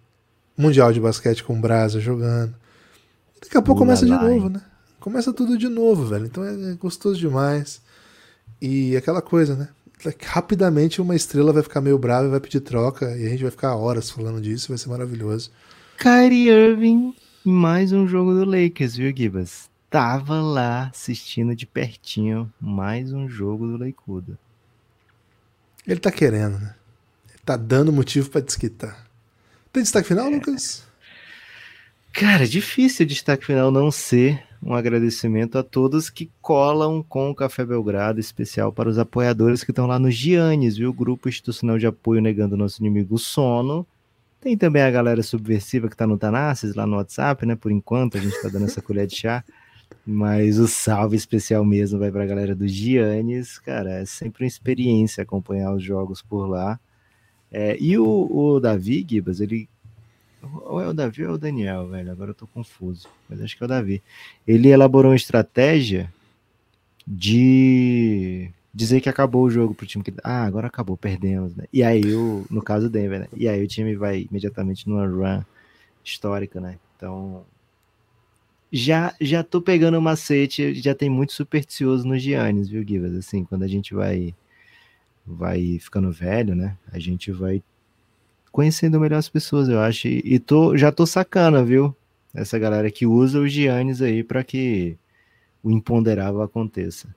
[0.58, 2.56] Mundial de Basquete com o Brasa jogando.
[3.42, 4.62] Daqui a pouco começa de novo, né?
[5.00, 6.28] Começa tudo de novo, velho.
[6.28, 7.82] Então é, é gostoso demais.
[8.62, 9.70] E aquela coisa, né?
[10.24, 13.18] Rapidamente uma estrela vai ficar meio brava e vai pedir troca.
[13.18, 14.70] E a gente vai ficar horas falando disso.
[14.70, 15.52] Vai ser maravilhoso.
[15.98, 17.14] Kyrie Irving
[17.44, 19.71] mais um jogo do Lakers, viu, Gibas?
[19.92, 24.40] Tava lá assistindo de pertinho mais um jogo do Leikuda.
[25.86, 26.76] Ele tá querendo, né?
[27.28, 29.06] Ele tá dando motivo para desquitar.
[29.74, 30.30] Tem destaque final, é.
[30.30, 30.88] Lucas?
[32.14, 37.36] Cara, difícil o destaque final não ser um agradecimento a todos que colam com o
[37.36, 40.94] Café Belgrado, especial para os apoiadores que estão lá no Giannis, viu?
[40.94, 43.86] Grupo Institucional de Apoio Negando Nosso Inimigo Sono.
[44.40, 47.58] Tem também a galera subversiva que está no Tanassis, lá no WhatsApp, né?
[47.58, 49.44] Por enquanto, a gente está dando essa colher de chá.
[50.06, 53.60] Mas o salve especial mesmo vai para a galera do Giannis.
[53.60, 56.80] Cara, é sempre uma experiência acompanhar os jogos por lá.
[57.52, 59.70] É, e o, o Davi Gibas, ele
[60.42, 62.12] ou é o Davi ou é o Daniel, velho?
[62.12, 63.08] Agora eu tô confuso.
[63.30, 64.02] Mas acho que é o Davi.
[64.48, 66.12] Ele elaborou uma estratégia
[67.06, 70.14] de dizer que acabou o jogo pro time que.
[70.24, 71.66] Ah, agora acabou, perdemos, né?
[71.72, 73.28] E aí, o, no caso do Denver, né?
[73.36, 75.44] E aí o time vai imediatamente numa run
[76.04, 76.78] histórica, né?
[76.96, 77.46] Então.
[78.72, 83.16] Já, já tô pegando o macete, já tem muito supersticioso no Giannis, viu, Givas?
[83.16, 84.34] Assim, quando a gente vai
[85.26, 86.78] vai ficando velho, né?
[86.92, 87.62] A gente vai
[88.52, 90.08] conhecendo melhor as pessoas, eu acho.
[90.08, 91.96] E, tô, já tô sacana, viu?
[92.34, 94.98] Essa galera que usa os Giannis aí para que
[95.64, 97.14] o imponderável aconteça.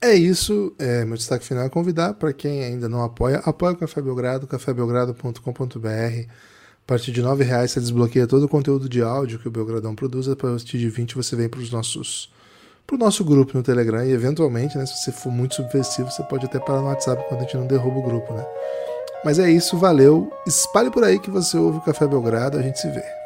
[0.00, 0.74] É isso.
[0.78, 4.46] É, meu destaque final é convidar para quem ainda não apoia, apoia o Café Belgrado,
[4.46, 6.28] cafébelgrado.com.br.
[6.84, 9.94] A partir de R$ reais você desbloqueia todo o conteúdo de áudio que o Belgradão
[9.94, 10.28] produz.
[10.28, 12.30] A partir de 20 você vem para os nossos
[12.86, 16.46] pro nosso grupo no Telegram e eventualmente, né, se você for muito subversivo, você pode
[16.46, 18.44] até parar no WhatsApp quando a gente não derruba o grupo, né?
[19.24, 20.32] Mas é isso, valeu.
[20.46, 23.21] Espalhe por aí que você ouve o Café Belgrado, a gente se vê.